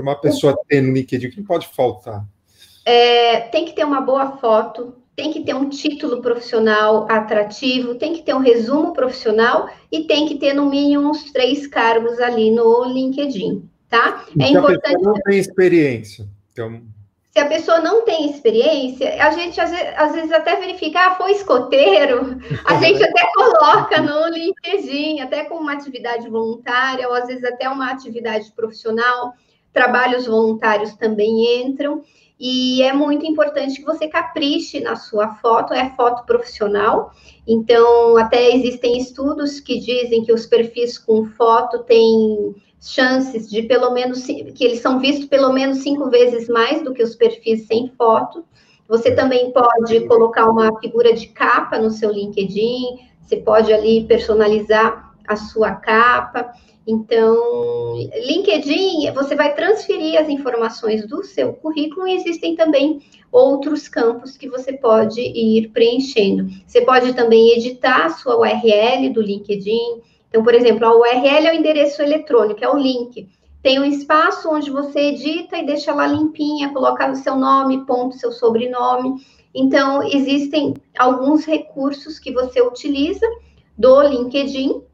uma 0.00 0.14
pessoa 0.14 0.54
ter 0.68 0.82
no 0.82 0.92
LinkedIn, 0.92 1.26
o 1.28 1.30
que 1.30 1.42
pode 1.42 1.66
faltar? 1.68 2.24
É, 2.84 3.40
tem 3.48 3.64
que 3.64 3.72
ter 3.72 3.84
uma 3.84 4.00
boa 4.00 4.36
foto, 4.36 4.94
tem 5.16 5.32
que 5.32 5.40
ter 5.42 5.54
um 5.54 5.70
título 5.70 6.20
profissional 6.20 7.06
atrativo, 7.10 7.94
tem 7.94 8.12
que 8.12 8.22
ter 8.22 8.34
um 8.34 8.40
resumo 8.40 8.92
profissional 8.92 9.70
e 9.90 10.04
tem 10.04 10.28
que 10.28 10.34
ter 10.34 10.52
no 10.52 10.68
mínimo 10.68 11.10
uns 11.10 11.32
três 11.32 11.66
cargos 11.66 12.20
ali 12.20 12.50
no 12.50 12.84
LinkedIn, 12.84 13.66
tá? 13.88 14.26
É 14.38 14.48
importante. 14.48 14.96
A 14.96 15.08
não 15.08 15.14
tem 15.14 15.38
experiência. 15.38 16.28
Então... 16.52 16.82
Se 17.30 17.40
a 17.40 17.48
pessoa 17.48 17.80
não 17.80 18.02
tem 18.02 18.30
experiência, 18.30 19.22
a 19.22 19.30
gente 19.30 19.60
às 19.60 19.70
vezes, 19.70 19.94
às 19.96 20.14
vezes 20.14 20.32
até 20.32 20.56
verifica, 20.56 20.98
ah, 21.00 21.14
foi 21.16 21.32
escoteiro, 21.32 22.38
a 22.64 22.76
gente 22.80 23.02
até 23.02 23.30
coloca 23.34 24.00
no 24.00 24.28
LinkedIn, 24.28 25.20
até 25.20 25.44
com 25.44 25.56
uma 25.56 25.72
atividade 25.72 26.28
voluntária, 26.28 27.06
ou 27.08 27.14
às 27.14 27.26
vezes 27.26 27.44
até 27.44 27.68
uma 27.68 27.90
atividade 27.90 28.50
profissional, 28.52 29.34
trabalhos 29.72 30.26
voluntários 30.26 30.94
também 30.94 31.60
entram. 31.60 32.02
E 32.38 32.82
é 32.82 32.92
muito 32.92 33.24
importante 33.24 33.76
que 33.76 33.86
você 33.86 34.08
capriche 34.08 34.80
na 34.80 34.94
sua 34.94 35.34
foto, 35.36 35.72
é 35.72 35.90
foto 35.96 36.24
profissional. 36.26 37.10
Então, 37.46 38.16
até 38.18 38.54
existem 38.54 38.98
estudos 38.98 39.58
que 39.58 39.78
dizem 39.78 40.22
que 40.22 40.32
os 40.32 40.44
perfis 40.44 40.98
com 40.98 41.24
foto 41.24 41.82
têm 41.84 42.54
chances 42.78 43.48
de 43.48 43.62
pelo 43.62 43.90
menos 43.90 44.24
que 44.26 44.64
eles 44.64 44.80
são 44.80 45.00
vistos 45.00 45.26
pelo 45.26 45.52
menos 45.52 45.78
cinco 45.78 46.10
vezes 46.10 46.48
mais 46.48 46.82
do 46.82 46.92
que 46.92 47.02
os 47.02 47.16
perfis 47.16 47.66
sem 47.66 47.88
foto. 47.96 48.44
Você 48.86 49.14
também 49.14 49.50
pode 49.50 50.06
colocar 50.06 50.48
uma 50.48 50.78
figura 50.78 51.12
de 51.12 51.28
capa 51.28 51.78
no 51.78 51.90
seu 51.90 52.12
LinkedIn, 52.12 52.98
você 53.20 53.38
pode 53.38 53.72
ali 53.72 54.04
personalizar 54.04 55.05
a 55.26 55.36
sua 55.36 55.72
capa. 55.72 56.52
Então, 56.86 57.96
LinkedIn, 58.24 59.10
você 59.12 59.34
vai 59.34 59.54
transferir 59.54 60.20
as 60.20 60.28
informações 60.28 61.04
do 61.06 61.24
seu 61.24 61.52
currículo 61.54 62.06
e 62.06 62.14
existem 62.14 62.54
também 62.54 63.00
outros 63.32 63.88
campos 63.88 64.36
que 64.36 64.48
você 64.48 64.72
pode 64.72 65.20
ir 65.20 65.68
preenchendo. 65.70 66.48
Você 66.64 66.82
pode 66.82 67.12
também 67.12 67.50
editar 67.56 68.06
a 68.06 68.10
sua 68.10 68.38
URL 68.38 69.12
do 69.12 69.20
LinkedIn. 69.20 70.00
Então, 70.28 70.44
por 70.44 70.54
exemplo, 70.54 70.86
a 70.86 70.96
URL 70.96 71.48
é 71.48 71.52
o 71.52 71.56
endereço 71.56 72.00
eletrônico, 72.02 72.64
é 72.64 72.68
o 72.68 72.78
link. 72.78 73.28
Tem 73.60 73.80
um 73.80 73.84
espaço 73.84 74.48
onde 74.48 74.70
você 74.70 75.08
edita 75.08 75.58
e 75.58 75.66
deixa 75.66 75.92
lá 75.92 76.06
limpinha, 76.06 76.72
colocar 76.72 77.10
o 77.10 77.16
seu 77.16 77.34
nome, 77.34 77.84
ponto, 77.84 78.16
seu 78.16 78.30
sobrenome. 78.30 79.16
Então, 79.52 80.04
existem 80.04 80.74
alguns 80.96 81.44
recursos 81.44 82.20
que 82.20 82.30
você 82.30 82.62
utiliza 82.62 83.26
do 83.76 84.02
LinkedIn 84.02 84.85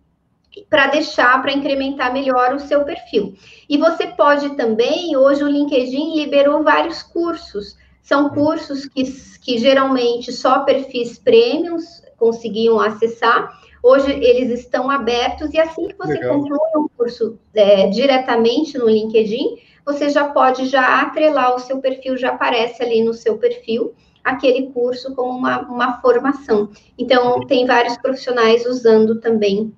para 0.68 0.88
deixar, 0.88 1.40
para 1.40 1.52
incrementar 1.52 2.12
melhor 2.12 2.54
o 2.54 2.60
seu 2.60 2.84
perfil. 2.84 3.34
E 3.68 3.78
você 3.78 4.06
pode 4.06 4.56
também, 4.56 5.16
hoje 5.16 5.42
o 5.42 5.48
LinkedIn 5.48 6.16
liberou 6.16 6.62
vários 6.62 7.02
cursos, 7.02 7.76
são 8.02 8.30
cursos 8.30 8.86
que, 8.86 9.04
que 9.40 9.58
geralmente 9.58 10.32
só 10.32 10.60
perfis 10.60 11.18
premiums 11.18 12.02
conseguiam 12.18 12.80
acessar. 12.80 13.60
Hoje 13.82 14.12
eles 14.12 14.60
estão 14.60 14.90
abertos 14.90 15.52
e 15.52 15.58
assim 15.58 15.88
que 15.88 15.96
você 15.96 16.14
Legal. 16.14 16.38
conclui 16.38 16.58
um 16.76 16.88
curso 16.96 17.38
é, 17.54 17.88
diretamente 17.88 18.78
no 18.78 18.88
LinkedIn, 18.88 19.56
você 19.84 20.08
já 20.08 20.28
pode 20.28 20.66
já 20.66 21.02
atrelar 21.02 21.54
o 21.54 21.58
seu 21.58 21.80
perfil, 21.80 22.16
já 22.16 22.30
aparece 22.30 22.82
ali 22.82 23.02
no 23.02 23.12
seu 23.12 23.38
perfil 23.38 23.92
aquele 24.22 24.70
curso 24.70 25.14
como 25.14 25.36
uma, 25.36 25.60
uma 25.62 26.00
formação. 26.00 26.70
Então, 26.96 27.40
tem 27.46 27.66
vários 27.66 27.96
profissionais 27.96 28.64
usando 28.66 29.20
também 29.20 29.74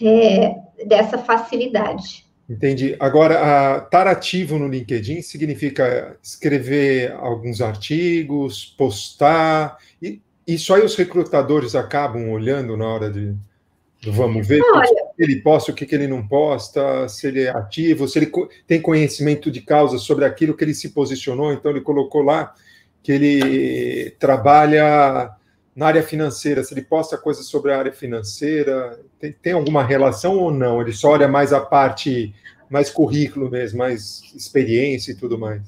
é, 0.00 0.54
dessa 0.86 1.18
facilidade. 1.18 2.26
Entendi. 2.48 2.96
Agora, 2.98 3.82
estar 3.84 4.06
ativo 4.06 4.58
no 4.58 4.68
LinkedIn 4.68 5.22
significa 5.22 6.16
escrever 6.22 7.12
alguns 7.12 7.60
artigos, 7.60 8.74
postar. 8.76 9.78
E 10.02 10.20
isso 10.46 10.74
aí 10.74 10.84
os 10.84 10.94
recrutadores 10.96 11.74
acabam 11.74 12.30
olhando 12.30 12.76
na 12.76 12.86
hora 12.86 13.10
de 13.10 13.34
vamos 14.04 14.46
ver 14.46 14.60
Olha, 14.60 14.82
o 14.82 15.16
que 15.16 15.22
ele 15.22 15.36
posta, 15.36 15.70
o 15.70 15.74
que 15.74 15.94
ele 15.94 16.08
não 16.08 16.26
posta, 16.26 17.08
se 17.08 17.28
ele 17.28 17.42
é 17.42 17.50
ativo, 17.50 18.08
se 18.08 18.18
ele 18.18 18.32
tem 18.66 18.80
conhecimento 18.80 19.48
de 19.50 19.60
causa 19.60 19.96
sobre 19.96 20.24
aquilo 20.24 20.56
que 20.56 20.64
ele 20.64 20.74
se 20.74 20.88
posicionou. 20.88 21.52
Então, 21.52 21.70
ele 21.70 21.80
colocou 21.80 22.22
lá 22.22 22.52
que 23.02 23.12
ele 23.12 24.10
trabalha 24.18 25.30
na 25.74 25.86
área 25.86 26.02
financeira, 26.02 26.62
se 26.62 26.74
ele 26.74 26.82
posta 26.82 27.16
coisas 27.16 27.46
sobre 27.46 27.72
a 27.72 27.78
área 27.78 27.92
financeira, 27.92 29.00
tem, 29.18 29.32
tem 29.32 29.52
alguma 29.52 29.82
relação 29.82 30.38
ou 30.38 30.50
não? 30.50 30.80
Ele 30.80 30.92
só 30.92 31.10
olha 31.10 31.26
mais 31.26 31.52
a 31.52 31.60
parte, 31.60 32.34
mais 32.68 32.90
currículo 32.90 33.50
mesmo, 33.50 33.78
mais 33.78 34.22
experiência 34.34 35.12
e 35.12 35.16
tudo 35.16 35.38
mais? 35.38 35.62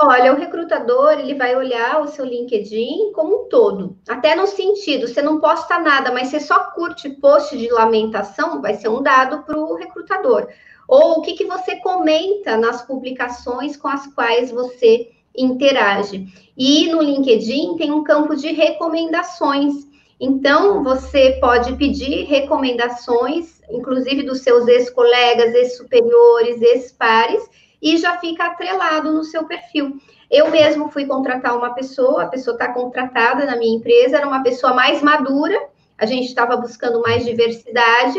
Olha, 0.00 0.32
o 0.32 0.38
recrutador, 0.38 1.18
ele 1.18 1.34
vai 1.34 1.56
olhar 1.56 2.00
o 2.00 2.06
seu 2.06 2.24
LinkedIn 2.24 3.10
como 3.12 3.42
um 3.42 3.48
todo. 3.48 3.96
Até 4.08 4.36
no 4.36 4.46
sentido, 4.46 5.08
você 5.08 5.20
não 5.20 5.40
posta 5.40 5.76
nada, 5.80 6.12
mas 6.12 6.28
você 6.28 6.38
só 6.38 6.70
curte 6.70 7.10
post 7.10 7.58
de 7.58 7.68
lamentação, 7.68 8.62
vai 8.62 8.74
ser 8.74 8.88
um 8.88 9.02
dado 9.02 9.42
para 9.42 9.58
o 9.58 9.74
recrutador. 9.74 10.46
Ou 10.86 11.18
o 11.18 11.22
que, 11.22 11.32
que 11.32 11.44
você 11.44 11.76
comenta 11.80 12.56
nas 12.56 12.82
publicações 12.82 13.76
com 13.76 13.88
as 13.88 14.06
quais 14.14 14.52
você 14.52 15.10
interage. 15.38 16.26
E 16.56 16.88
no 16.88 17.00
LinkedIn 17.00 17.76
tem 17.76 17.90
um 17.90 18.02
campo 18.02 18.34
de 18.34 18.48
recomendações. 18.52 19.86
Então, 20.20 20.82
você 20.82 21.38
pode 21.40 21.74
pedir 21.76 22.24
recomendações, 22.24 23.60
inclusive 23.70 24.24
dos 24.24 24.40
seus 24.40 24.66
ex-colegas, 24.66 25.54
ex-superiores, 25.54 26.60
ex-pares, 26.60 27.48
e 27.80 27.96
já 27.96 28.18
fica 28.18 28.44
atrelado 28.44 29.12
no 29.12 29.22
seu 29.22 29.44
perfil. 29.44 29.96
Eu 30.30 30.50
mesmo 30.50 30.90
fui 30.90 31.06
contratar 31.06 31.56
uma 31.56 31.70
pessoa, 31.70 32.24
a 32.24 32.28
pessoa 32.28 32.54
está 32.54 32.72
contratada 32.72 33.46
na 33.46 33.56
minha 33.56 33.76
empresa, 33.76 34.16
era 34.16 34.26
uma 34.26 34.42
pessoa 34.42 34.74
mais 34.74 35.00
madura, 35.00 35.58
a 35.96 36.04
gente 36.04 36.26
estava 36.26 36.56
buscando 36.56 37.00
mais 37.00 37.24
diversidade, 37.24 38.18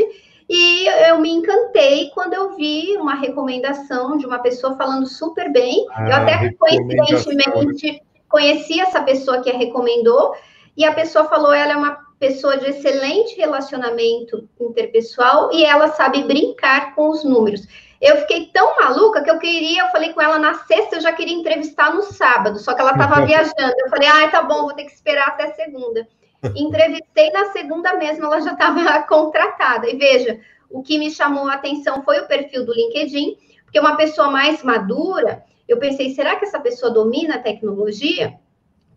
e 0.49 0.87
eu 1.07 1.19
me 1.19 1.29
encantei 1.29 2.09
quando 2.09 2.33
eu 2.33 2.55
vi 2.55 2.97
uma 2.97 3.13
recomendação 3.13 4.17
de 4.17 4.25
uma 4.25 4.39
pessoa 4.39 4.75
falando 4.75 5.05
super 5.05 5.51
bem. 5.51 5.85
Ah, 5.91 6.09
eu 6.09 6.15
até 6.15 6.53
coincidentemente 6.53 8.01
conheci 8.27 8.79
essa 8.79 9.01
pessoa 9.03 9.41
que 9.41 9.51
a 9.51 9.57
recomendou, 9.57 10.33
e 10.75 10.85
a 10.85 10.93
pessoa 10.93 11.25
falou: 11.25 11.53
ela 11.53 11.73
é 11.73 11.75
uma 11.75 11.99
pessoa 12.19 12.57
de 12.57 12.69
excelente 12.69 13.35
relacionamento 13.37 14.49
interpessoal 14.59 15.51
e 15.53 15.63
ela 15.63 15.89
sabe 15.89 16.23
brincar 16.23 16.95
com 16.95 17.09
os 17.09 17.23
números. 17.23 17.67
Eu 18.01 18.17
fiquei 18.21 18.47
tão 18.47 18.77
maluca 18.77 19.21
que 19.21 19.29
eu 19.29 19.37
queria, 19.39 19.83
eu 19.83 19.89
falei 19.89 20.13
com 20.13 20.21
ela 20.21 20.39
na 20.39 20.53
sexta, 20.53 20.95
eu 20.95 21.01
já 21.01 21.11
queria 21.11 21.35
entrevistar 21.35 21.93
no 21.93 22.01
sábado, 22.01 22.57
só 22.57 22.73
que 22.73 22.81
ela 22.81 22.91
estava 22.91 23.23
viajando. 23.27 23.73
Eu 23.77 23.89
falei, 23.89 24.07
ah, 24.07 24.27
tá 24.29 24.41
bom, 24.41 24.61
vou 24.61 24.73
ter 24.73 24.85
que 24.85 24.93
esperar 24.93 25.27
até 25.27 25.51
segunda. 25.51 26.07
Entrevistei 26.55 27.31
na 27.31 27.51
segunda 27.51 27.93
mesmo, 27.95 28.25
ela 28.25 28.39
já 28.39 28.53
estava 28.53 29.03
contratada. 29.07 29.89
E 29.89 29.95
veja, 29.95 30.39
o 30.69 30.81
que 30.81 30.97
me 30.97 31.11
chamou 31.11 31.47
a 31.47 31.53
atenção 31.53 32.03
foi 32.03 32.19
o 32.19 32.27
perfil 32.27 32.65
do 32.65 32.73
LinkedIn, 32.73 33.37
porque 33.63 33.79
uma 33.79 33.97
pessoa 33.97 34.29
mais 34.29 34.63
madura, 34.63 35.43
eu 35.67 35.77
pensei, 35.77 36.11
será 36.11 36.35
que 36.35 36.45
essa 36.45 36.59
pessoa 36.59 36.91
domina 36.91 37.35
a 37.35 37.39
tecnologia? 37.39 38.39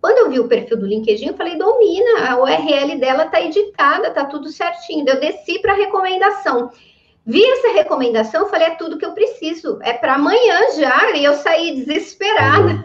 Quando 0.00 0.18
eu 0.18 0.30
vi 0.30 0.40
o 0.40 0.48
perfil 0.48 0.78
do 0.78 0.86
LinkedIn, 0.86 1.26
eu 1.26 1.36
falei, 1.36 1.56
domina, 1.56 2.28
a 2.28 2.36
URL 2.40 2.98
dela 2.98 3.24
está 3.24 3.40
editada, 3.40 4.08
está 4.08 4.24
tudo 4.24 4.48
certinho. 4.48 5.08
Eu 5.08 5.20
desci 5.20 5.60
para 5.60 5.74
recomendação. 5.74 6.72
Vi 7.24 7.44
essa 7.44 7.72
recomendação, 7.72 8.48
falei, 8.48 8.68
é 8.68 8.74
tudo 8.74 8.98
que 8.98 9.06
eu 9.06 9.12
preciso, 9.12 9.78
é 9.82 9.92
para 9.92 10.14
amanhã 10.14 10.58
já, 10.76 11.12
e 11.14 11.24
eu 11.24 11.34
saí 11.34 11.76
desesperada. 11.76 12.72
Uhum. 12.72 12.84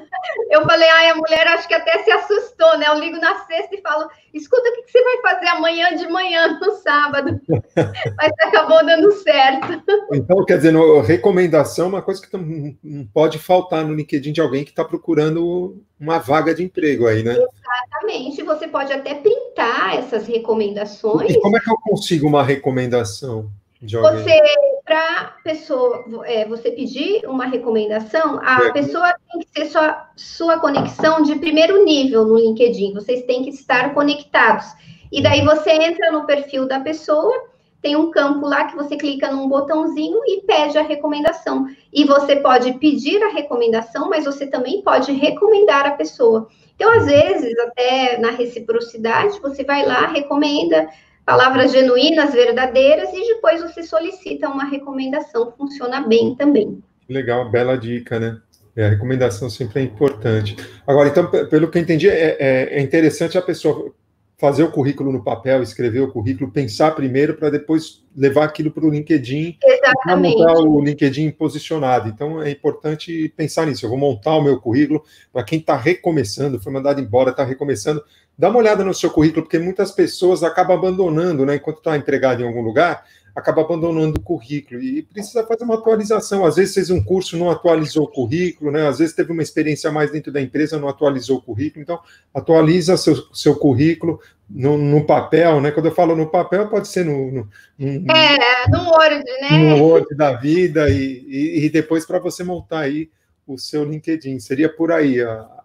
Eu 0.51 0.63
falei, 0.63 0.87
ai, 0.87 1.09
a 1.09 1.15
mulher 1.15 1.47
acho 1.47 1.67
que 1.67 1.73
até 1.73 2.03
se 2.03 2.11
assustou, 2.11 2.77
né? 2.77 2.87
Eu 2.87 2.99
ligo 2.99 3.17
na 3.17 3.45
sexta 3.45 3.75
e 3.75 3.81
falo, 3.81 4.07
escuta, 4.33 4.69
o 4.69 4.83
que 4.83 4.91
você 4.91 5.03
vai 5.03 5.21
fazer 5.21 5.47
amanhã 5.47 5.95
de 5.95 6.07
manhã, 6.07 6.59
no 6.59 6.71
sábado? 6.73 7.39
Mas 7.47 8.31
acabou 8.41 8.85
dando 8.85 9.11
certo. 9.13 9.81
Então, 10.13 10.45
quer 10.45 10.57
dizer, 10.57 10.73
recomendação 11.01 11.85
é 11.85 11.89
uma 11.89 12.01
coisa 12.01 12.21
que 12.21 12.37
não 12.37 13.05
pode 13.11 13.39
faltar 13.39 13.83
no 13.83 13.95
LinkedIn 13.95 14.31
de 14.31 14.41
alguém 14.41 14.63
que 14.63 14.69
está 14.69 14.85
procurando 14.85 15.81
uma 15.99 16.19
vaga 16.19 16.53
de 16.53 16.63
emprego 16.63 17.07
aí, 17.07 17.23
né? 17.23 17.33
Exatamente, 17.33 18.43
você 18.43 18.67
pode 18.67 18.93
até 18.93 19.15
printar 19.15 19.97
essas 19.97 20.27
recomendações. 20.27 21.31
E 21.31 21.39
como 21.39 21.57
é 21.57 21.59
que 21.59 21.71
eu 21.71 21.77
consigo 21.81 22.27
uma 22.27 22.43
recomendação? 22.43 23.49
Você, 23.81 24.41
para 24.83 25.35
pessoa, 25.43 26.03
é, 26.25 26.45
você 26.45 26.71
pedir 26.71 27.25
uma 27.27 27.45
recomendação, 27.45 28.39
a 28.41 28.65
é. 28.65 28.71
pessoa 28.71 29.13
tem 29.31 29.41
que 29.41 29.47
ser 29.49 29.65
sua, 29.69 30.09
sua 30.15 30.59
conexão 30.59 31.21
de 31.21 31.35
primeiro 31.35 31.85
nível 31.85 32.25
no 32.25 32.37
LinkedIn. 32.37 32.93
Vocês 32.93 33.23
têm 33.23 33.43
que 33.43 33.51
estar 33.51 33.93
conectados. 33.93 34.65
E 35.11 35.21
daí 35.21 35.45
você 35.45 35.71
entra 35.71 36.11
no 36.11 36.25
perfil 36.25 36.67
da 36.67 36.79
pessoa, 36.79 37.31
tem 37.79 37.95
um 37.95 38.09
campo 38.09 38.47
lá 38.47 38.65
que 38.65 38.75
você 38.75 38.97
clica 38.97 39.31
num 39.31 39.47
botãozinho 39.47 40.19
e 40.25 40.41
pede 40.41 40.77
a 40.77 40.81
recomendação. 40.81 41.67
E 41.93 42.03
você 42.03 42.37
pode 42.37 42.73
pedir 42.79 43.21
a 43.21 43.29
recomendação, 43.29 44.09
mas 44.09 44.25
você 44.25 44.47
também 44.47 44.81
pode 44.81 45.11
recomendar 45.11 45.85
a 45.85 45.91
pessoa. 45.91 46.47
Então, 46.75 46.91
às 46.91 47.05
vezes, 47.05 47.57
até 47.59 48.17
na 48.17 48.31
reciprocidade, 48.31 49.39
você 49.39 49.63
vai 49.63 49.85
lá, 49.85 50.07
recomenda, 50.07 50.87
palavras 51.27 51.73
genuínas, 51.73 52.33
verdadeiras, 52.33 53.09
e 53.11 53.33
depois 53.33 53.61
você 53.61 53.83
solicita 53.83 54.47
uma 54.47 54.63
recomendação, 54.63 55.51
funciona 55.57 56.07
bem 56.07 56.33
também. 56.35 56.81
Legal, 57.09 57.51
bela 57.51 57.77
dica, 57.77 58.17
né? 58.17 58.37
É, 58.73 58.85
a 58.85 58.89
recomendação 58.89 59.49
sempre 59.49 59.81
é 59.81 59.83
importante. 59.83 60.55
Agora, 60.87 61.09
então, 61.09 61.29
pelo 61.49 61.69
que 61.69 61.77
eu 61.77 61.81
entendi, 61.81 62.07
é, 62.07 62.37
é, 62.39 62.79
é 62.79 62.81
interessante 62.81 63.37
a 63.37 63.41
pessoa 63.41 63.93
fazer 64.37 64.63
o 64.63 64.71
currículo 64.71 65.11
no 65.11 65.21
papel, 65.21 65.63
escrever 65.63 65.99
o 65.99 66.11
currículo, 66.11 66.49
pensar 66.49 66.91
primeiro 66.91 67.33
para 67.33 67.49
depois 67.49 68.03
levar 68.15 68.45
aquilo 68.45 68.71
para 68.71 68.85
o 68.85 68.89
LinkedIn, 68.89 69.57
Exatamente. 69.61 70.37
montar 70.37 70.59
o 70.59 70.79
LinkedIn 70.79 71.31
posicionado. 71.31 72.07
Então 72.07 72.41
é 72.41 72.51
importante 72.51 73.33
pensar 73.35 73.65
nisso. 73.65 73.83
Eu 73.85 73.89
vou 73.89 73.97
montar 73.97 74.35
o 74.35 74.43
meu 74.43 74.61
currículo 74.61 75.03
para 75.33 75.43
quem 75.43 75.59
está 75.59 75.75
recomeçando, 75.75 76.61
foi 76.61 76.71
mandado 76.71 77.01
embora, 77.01 77.31
está 77.31 77.43
recomeçando. 77.43 78.01
Dá 78.37 78.49
uma 78.49 78.59
olhada 78.59 78.83
no 78.83 78.93
seu 78.93 79.09
currículo, 79.09 79.43
porque 79.43 79.57
muitas 79.57 79.91
pessoas 79.91 80.43
acabam 80.43 80.77
abandonando, 80.77 81.45
né? 81.45 81.55
Enquanto 81.55 81.77
está 81.77 81.97
empregado 81.97 82.43
em 82.43 82.47
algum 82.47 82.61
lugar, 82.61 83.03
acaba 83.35 83.61
abandonando 83.61 84.19
o 84.19 84.23
currículo 84.23 84.81
e 84.81 85.01
precisa 85.01 85.45
fazer 85.45 85.63
uma 85.63 85.75
atualização. 85.75 86.45
Às 86.45 86.55
vezes 86.55 86.73
fez 86.73 86.89
um 86.89 87.03
curso, 87.03 87.37
não 87.37 87.49
atualizou 87.49 88.05
o 88.05 88.11
currículo, 88.11 88.71
né? 88.71 88.87
Às 88.87 88.99
vezes 88.99 89.15
teve 89.15 89.31
uma 89.31 89.43
experiência 89.43 89.91
mais 89.91 90.11
dentro 90.11 90.31
da 90.31 90.41
empresa, 90.41 90.79
não 90.79 90.87
atualizou 90.87 91.37
o 91.37 91.41
currículo. 91.41 91.81
Então, 91.81 91.99
atualiza 92.33 92.95
seu, 92.95 93.15
seu 93.33 93.55
currículo 93.55 94.19
no, 94.49 94.77
no 94.77 95.05
papel, 95.05 95.59
né? 95.59 95.71
Quando 95.71 95.87
eu 95.87 95.95
falo 95.95 96.15
no 96.15 96.27
papel, 96.27 96.67
pode 96.67 96.87
ser 96.87 97.05
no, 97.05 97.31
no, 97.31 97.49
no 97.77 98.11
é, 98.11 98.67
no 98.69 98.89
Word, 98.89 99.23
né? 99.41 99.75
No 99.75 99.83
Word 99.83 100.15
da 100.15 100.33
vida 100.33 100.89
e, 100.89 101.25
e, 101.27 101.65
e 101.65 101.69
depois 101.69 102.05
para 102.05 102.19
você 102.19 102.43
montar 102.43 102.81
aí 102.81 103.09
o 103.47 103.57
seu 103.57 103.83
LinkedIn. 103.83 104.39
Seria 104.39 104.67
por 104.67 104.91
aí 104.91 105.21
a, 105.21 105.56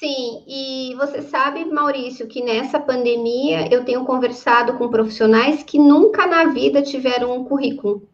Sim, 0.00 0.42
e 0.48 0.94
você 0.96 1.20
sabe, 1.20 1.62
Maurício, 1.66 2.26
que 2.26 2.42
nessa 2.42 2.80
pandemia 2.80 3.68
eu 3.70 3.84
tenho 3.84 4.02
conversado 4.06 4.72
com 4.78 4.88
profissionais 4.88 5.62
que 5.62 5.78
nunca 5.78 6.26
na 6.26 6.44
vida 6.46 6.80
tiveram 6.80 7.36
um 7.36 7.44
currículo. 7.44 8.08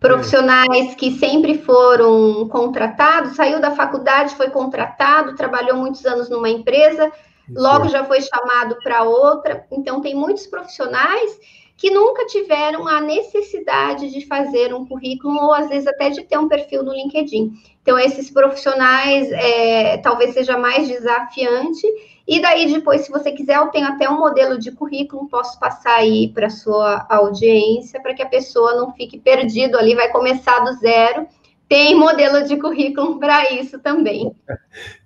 Profissionais 0.00 0.94
que 0.94 1.10
sempre 1.10 1.58
foram 1.58 2.48
contratados, 2.48 3.36
saiu 3.36 3.60
da 3.60 3.70
faculdade, 3.72 4.34
foi 4.34 4.48
contratado, 4.48 5.36
trabalhou 5.36 5.76
muitos 5.76 6.06
anos 6.06 6.30
numa 6.30 6.48
empresa, 6.48 7.12
logo 7.54 7.86
já 7.88 8.02
foi 8.02 8.22
chamado 8.22 8.78
para 8.82 9.02
outra. 9.02 9.66
Então, 9.70 10.00
tem 10.00 10.14
muitos 10.14 10.46
profissionais 10.46 11.38
que 11.76 11.90
nunca 11.90 12.24
tiveram 12.26 12.88
a 12.88 13.00
necessidade 13.00 14.10
de 14.10 14.26
fazer 14.26 14.74
um 14.74 14.86
currículo 14.86 15.34
ou 15.34 15.52
às 15.52 15.68
vezes 15.68 15.86
até 15.86 16.08
de 16.08 16.22
ter 16.22 16.38
um 16.38 16.48
perfil 16.48 16.82
no 16.82 16.92
LinkedIn. 16.92 17.52
Então, 17.82 17.98
esses 17.98 18.30
profissionais 18.30 19.30
é, 19.30 19.98
talvez 19.98 20.32
seja 20.32 20.56
mais 20.56 20.88
desafiante. 20.88 21.86
E 22.26 22.40
daí, 22.40 22.72
depois, 22.72 23.02
se 23.02 23.10
você 23.10 23.30
quiser, 23.30 23.58
eu 23.58 23.68
tenho 23.68 23.86
até 23.86 24.08
um 24.08 24.18
modelo 24.18 24.58
de 24.58 24.72
currículo, 24.72 25.28
posso 25.28 25.60
passar 25.60 25.96
aí 25.96 26.28
para 26.34 26.46
a 26.46 26.50
sua 26.50 27.06
audiência, 27.08 28.00
para 28.00 28.14
que 28.14 28.22
a 28.22 28.28
pessoa 28.28 28.74
não 28.74 28.92
fique 28.92 29.18
perdido 29.18 29.78
ali, 29.78 29.94
vai 29.94 30.10
começar 30.10 30.58
do 30.60 30.72
zero. 30.78 31.26
Tem 31.68 31.94
modelo 31.94 32.44
de 32.44 32.56
currículo 32.56 33.18
para 33.20 33.52
isso 33.52 33.78
também. 33.78 34.34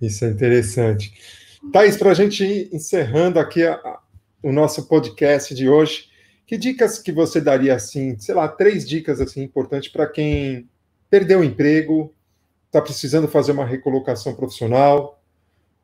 Isso 0.00 0.24
é 0.24 0.28
interessante. 0.28 1.12
Thaís, 1.72 1.96
para 1.96 2.12
a 2.12 2.14
gente 2.14 2.44
ir 2.44 2.70
encerrando 2.72 3.38
aqui 3.38 3.66
a, 3.66 3.74
a, 3.74 3.98
o 4.42 4.52
nosso 4.52 4.88
podcast 4.88 5.54
de 5.54 5.68
hoje, 5.68 6.10
que 6.50 6.58
dicas 6.58 6.98
que 6.98 7.12
você 7.12 7.40
daria 7.40 7.76
assim, 7.76 8.18
sei 8.18 8.34
lá, 8.34 8.48
três 8.48 8.84
dicas 8.84 9.20
assim 9.20 9.40
importantes 9.40 9.88
para 9.88 10.04
quem 10.04 10.68
perdeu 11.08 11.38
o 11.38 11.44
emprego, 11.44 12.12
está 12.66 12.82
precisando 12.82 13.28
fazer 13.28 13.52
uma 13.52 13.64
recolocação 13.64 14.34
profissional. 14.34 15.22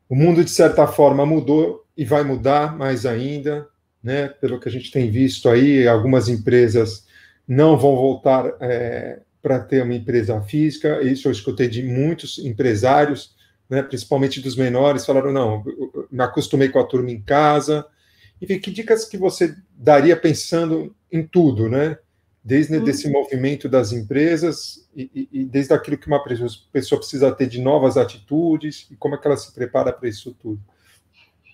O 0.09 0.15
mundo 0.15 0.43
de 0.43 0.49
certa 0.49 0.85
forma 0.85 1.25
mudou 1.25 1.85
e 1.95 2.03
vai 2.03 2.21
mudar 2.21 2.77
mais 2.77 3.05
ainda, 3.05 3.65
né? 4.03 4.27
Pelo 4.27 4.59
que 4.59 4.67
a 4.67 4.71
gente 4.71 4.91
tem 4.91 5.09
visto 5.09 5.47
aí, 5.47 5.87
algumas 5.87 6.27
empresas 6.27 7.07
não 7.47 7.77
vão 7.77 7.95
voltar 7.95 8.53
é, 8.59 9.21
para 9.41 9.61
ter 9.61 9.83
uma 9.83 9.95
empresa 9.95 10.41
física. 10.41 11.01
Isso 11.01 11.29
eu 11.29 11.31
escutei 11.31 11.69
de 11.69 11.81
muitos 11.81 12.39
empresários, 12.39 13.33
né? 13.69 13.81
Principalmente 13.81 14.41
dos 14.41 14.57
menores, 14.57 15.05
falaram 15.05 15.31
não, 15.31 15.63
me 16.11 16.21
acostumei 16.21 16.67
com 16.67 16.79
a 16.79 16.85
turma 16.85 17.09
em 17.09 17.21
casa 17.21 17.85
enfim, 18.41 18.59
que 18.59 18.71
dicas 18.71 19.05
que 19.05 19.17
você 19.17 19.55
daria 19.71 20.15
pensando 20.15 20.95
em 21.11 21.25
tudo, 21.25 21.69
né? 21.69 21.97
Desde 22.43 22.77
hum. 22.77 22.87
esse 22.87 23.09
movimento 23.09 23.67
das 23.67 23.91
empresas 23.91 24.87
e, 24.95 25.09
e, 25.13 25.41
e, 25.41 25.45
desde 25.45 25.73
aquilo 25.73 25.97
que 25.97 26.07
uma 26.07 26.23
pessoa 26.23 26.99
precisa 26.99 27.31
ter 27.31 27.47
de 27.47 27.59
novas 27.61 27.97
atitudes 27.97 28.87
e 28.89 28.95
como 28.95 29.15
é 29.15 29.17
que 29.17 29.27
ela 29.27 29.37
se 29.37 29.53
prepara 29.53 29.91
para 29.91 30.07
isso 30.07 30.35
tudo. 30.39 30.61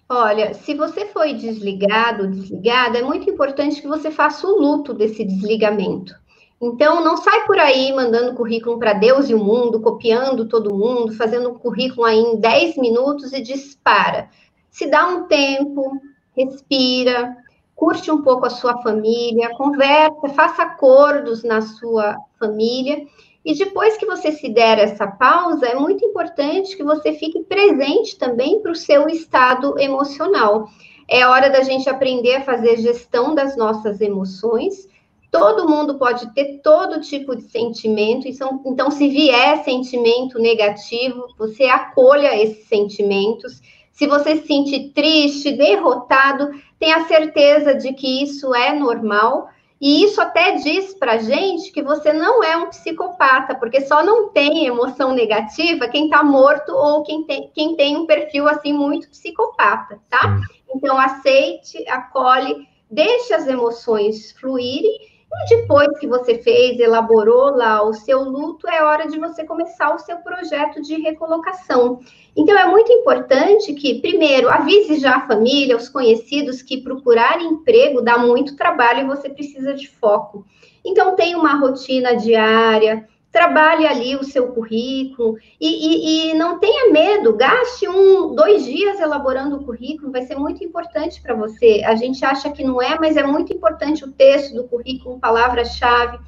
Olha, 0.08 0.54
se 0.54 0.76
você 0.76 1.08
foi 1.08 1.34
desligado, 1.34 2.28
desligada, 2.28 3.00
é 3.00 3.02
muito 3.02 3.30
importante 3.30 3.82
que 3.82 3.88
você 3.88 4.12
faça 4.12 4.46
o 4.46 4.60
luto 4.60 4.93
desse 4.93 5.24
desligamento. 5.24 6.13
Então, 6.62 7.04
não 7.04 7.17
sai 7.17 7.46
por 7.46 7.58
aí 7.58 7.91
mandando 7.91 8.36
currículo 8.36 8.78
para 8.78 8.93
Deus 8.93 9.30
e 9.30 9.34
o 9.34 9.43
mundo, 9.43 9.82
copiando 9.82 10.48
todo 10.48 10.76
mundo, 10.76 11.13
fazendo 11.13 11.50
um 11.50 11.56
currículo 11.56 12.06
aí 12.06 12.19
em 12.19 12.39
10 12.39 12.78
minutos 12.78 13.34
e 13.34 13.41
dispara. 13.41 14.30
Se 14.69 14.89
dá 14.89 15.08
um 15.08 15.26
tempo, 15.26 16.00
respira, 16.36 17.36
curte 17.76 18.12
um 18.12 18.22
pouco 18.22 18.46
a 18.46 18.50
sua 18.50 18.82
família, 18.82 19.56
conversa, 19.56 20.30
faça 20.30 20.63
acordos 20.63 21.43
na 21.43 21.62
sua 21.62 22.17
família. 22.39 23.06
E 23.46 23.54
depois 23.54 23.98
que 23.98 24.06
você 24.06 24.32
se 24.32 24.48
der 24.50 24.80
essa 24.80 25.06
pausa, 25.06 25.65
é 25.65 25.76
muito 25.76 26.06
importante 26.06 26.78
que 26.78 26.84
você 26.84 27.13
fique 27.13 27.43
presente 27.43 28.17
também 28.17 28.62
para 28.62 28.72
o 28.72 28.76
seu 28.76 29.08
estado 29.10 29.78
emocional. 29.78 30.69
É 31.10 31.28
hora 31.28 31.50
da 31.50 31.62
gente 31.62 31.89
aprender 31.89 32.36
a 32.36 32.43
fazer 32.43 32.78
gestão 32.78 33.36
das 33.36 33.58
nossas 33.58 34.00
emoções. 34.00 34.88
Todo 35.30 35.67
mundo 35.67 35.98
pode 35.98 36.34
ter 36.34 36.62
todo 36.63 37.02
tipo 37.02 37.36
de 37.36 37.43
sentimento, 37.43 38.28
então, 38.28 38.62
então 38.65 38.91
se 38.91 39.10
vier 39.10 39.63
sentimento 39.63 40.39
negativo, 40.39 41.26
você 41.38 41.65
acolha 41.65 42.39
esses 42.41 42.67
sentimentos 42.67 43.60
se 43.94 44.08
você 44.08 44.38
se 44.38 44.48
sentir 44.48 44.90
triste, 44.90 45.52
derrotado, 45.52 46.50
tenha 46.80 47.06
certeza 47.06 47.76
de 47.76 47.94
que 47.94 48.24
isso 48.24 48.54
é 48.54 48.74
normal. 48.74 49.48
E 49.80 50.04
isso 50.04 50.20
até 50.20 50.56
diz 50.56 50.94
para 50.96 51.18
gente 51.18 51.72
que 51.72 51.82
você 51.82 52.12
não 52.12 52.44
é 52.44 52.58
um 52.58 52.70
psicopata, 52.70 53.54
porque 53.54 53.82
só 53.82 54.04
não 54.04 54.30
tem 54.30 54.66
emoção 54.66 55.14
negativa 55.14 55.88
quem 55.90 56.06
está 56.06 56.24
morto 56.24 56.70
ou 56.72 57.04
quem 57.04 57.24
tem, 57.26 57.52
quem 57.54 57.76
tem 57.76 57.98
um 57.98 58.06
perfil 58.06 58.48
assim 58.48 58.74
muito 58.74 59.10
psicopata, 59.10 60.00
tá? 60.10 60.40
Então 60.74 60.98
aceite, 60.98 61.88
acolhe, 61.88 62.68
deixe 62.90 63.34
as 63.34 63.46
emoções 63.46 64.32
fluírem 64.32 65.12
e 65.41 65.50
depois 65.50 65.98
que 66.00 66.08
você 66.08 66.38
fez, 66.38 66.80
elaborou 66.80 67.56
lá 67.56 67.84
o 67.84 67.93
seu 67.93 68.22
luto, 68.24 68.67
é 68.67 68.84
hora 68.84 69.08
de 69.08 69.19
você 69.19 69.43
começar 69.43 69.93
o 69.93 70.00
seu 70.00 70.17
projeto 70.17 70.82
de 70.82 70.96
recolocação. 71.02 72.00
Então, 72.36 72.58
é 72.58 72.65
muito 72.65 72.91
importante 72.91 73.74
que, 73.74 74.00
primeiro, 74.00 74.50
avise 74.50 75.00
já 75.00 75.17
a 75.17 75.28
família, 75.28 75.76
os 75.76 75.89
conhecidos, 75.89 76.62
que 76.62 76.82
procurar 76.82 77.41
emprego 77.41 78.02
dá 78.02 78.17
muito 78.17 78.56
trabalho 78.56 79.02
e 79.02 79.08
você 79.08 79.30
precisa 79.30 79.74
de 79.74 79.88
foco. 79.88 80.46
Então, 80.86 81.15
tenha 81.15 81.38
uma 81.38 81.56
rotina 81.56 82.15
diária, 82.15 83.08
trabalhe 83.34 83.88
ali 83.88 84.15
o 84.15 84.24
seu 84.24 84.50
currículo 84.50 85.38
e, 85.60 85.67
e, 85.67 86.30
e, 86.30 86.34
não 86.36 86.60
tenha 86.60 86.91
medo, 86.91 87.36
gaste 87.36 87.89
um, 87.89 88.36
dois 88.36 88.63
dias 88.63 89.00
elaborando 89.00 89.56
o 89.56 89.65
currículo, 89.65 90.12
vai 90.12 90.22
ser 90.22 90.36
muito 90.36 90.63
importante 90.63 91.19
para 91.19 91.34
você. 91.34 91.82
A 91.84 91.96
gente 91.96 92.24
acha 92.24 92.52
que 92.52 92.63
não 92.63 92.80
é, 92.80 92.96
mas 93.00 93.17
é 93.17 93.24
muito 93.24 93.52
importante 93.52 94.06
o 94.06 94.12
texto 94.12 94.54
do 94.54 94.65
currículo, 94.65 95.19
palavra-chave. 95.19 96.19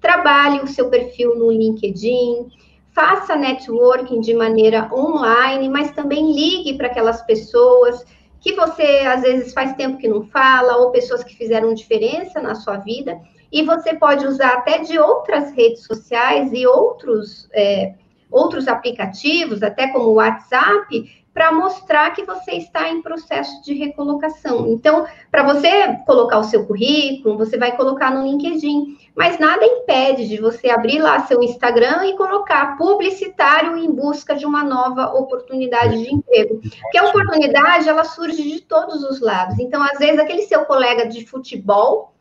Trabalhe 0.00 0.62
o 0.62 0.66
seu 0.66 0.88
perfil 0.88 1.36
no 1.36 1.52
LinkedIn, 1.52 2.48
faça 2.94 3.36
networking 3.36 4.20
de 4.20 4.32
maneira 4.32 4.88
online, 4.90 5.68
mas 5.68 5.92
também 5.92 6.32
ligue 6.32 6.78
para 6.78 6.86
aquelas 6.86 7.20
pessoas 7.26 8.06
que 8.40 8.54
você 8.54 9.02
às 9.06 9.20
vezes 9.20 9.52
faz 9.52 9.74
tempo 9.74 9.98
que 9.98 10.08
não 10.08 10.22
fala, 10.22 10.78
ou 10.78 10.90
pessoas 10.90 11.22
que 11.22 11.36
fizeram 11.36 11.74
diferença 11.74 12.40
na 12.40 12.54
sua 12.54 12.78
vida 12.78 13.20
e 13.54 13.62
você 13.62 13.94
pode 13.94 14.26
usar 14.26 14.54
até 14.54 14.78
de 14.78 14.98
outras 14.98 15.52
redes 15.52 15.84
sociais 15.84 16.50
e 16.52 16.66
outros, 16.66 17.48
é, 17.52 17.94
outros 18.28 18.66
aplicativos, 18.66 19.62
até 19.62 19.86
como 19.92 20.06
o 20.06 20.14
WhatsApp, 20.14 21.24
para 21.32 21.52
mostrar 21.52 22.10
que 22.10 22.24
você 22.24 22.52
está 22.52 22.88
em 22.88 23.00
processo 23.00 23.62
de 23.62 23.74
recolocação. 23.74 24.66
Então, 24.68 25.06
para 25.30 25.44
você 25.44 25.98
colocar 26.04 26.38
o 26.38 26.44
seu 26.44 26.66
currículo, 26.66 27.38
você 27.38 27.56
vai 27.56 27.76
colocar 27.76 28.10
no 28.10 28.24
LinkedIn, 28.24 28.98
mas 29.14 29.38
nada 29.38 29.64
impede 29.64 30.26
de 30.26 30.40
você 30.40 30.70
abrir 30.70 30.98
lá 30.98 31.20
seu 31.20 31.40
Instagram 31.40 32.06
e 32.06 32.16
colocar 32.16 32.76
publicitário 32.76 33.76
em 33.76 33.90
busca 33.90 34.34
de 34.34 34.44
uma 34.44 34.64
nova 34.64 35.14
oportunidade 35.14 36.02
de 36.02 36.12
emprego. 36.12 36.60
Porque 36.82 36.98
a 36.98 37.04
oportunidade, 37.04 37.88
ela 37.88 38.02
surge 38.02 38.42
de 38.42 38.62
todos 38.62 39.04
os 39.04 39.20
lados. 39.20 39.60
Então, 39.60 39.80
às 39.80 39.98
vezes, 39.98 40.18
aquele 40.18 40.42
seu 40.42 40.64
colega 40.64 41.06
de 41.06 41.24
futebol, 41.24 42.13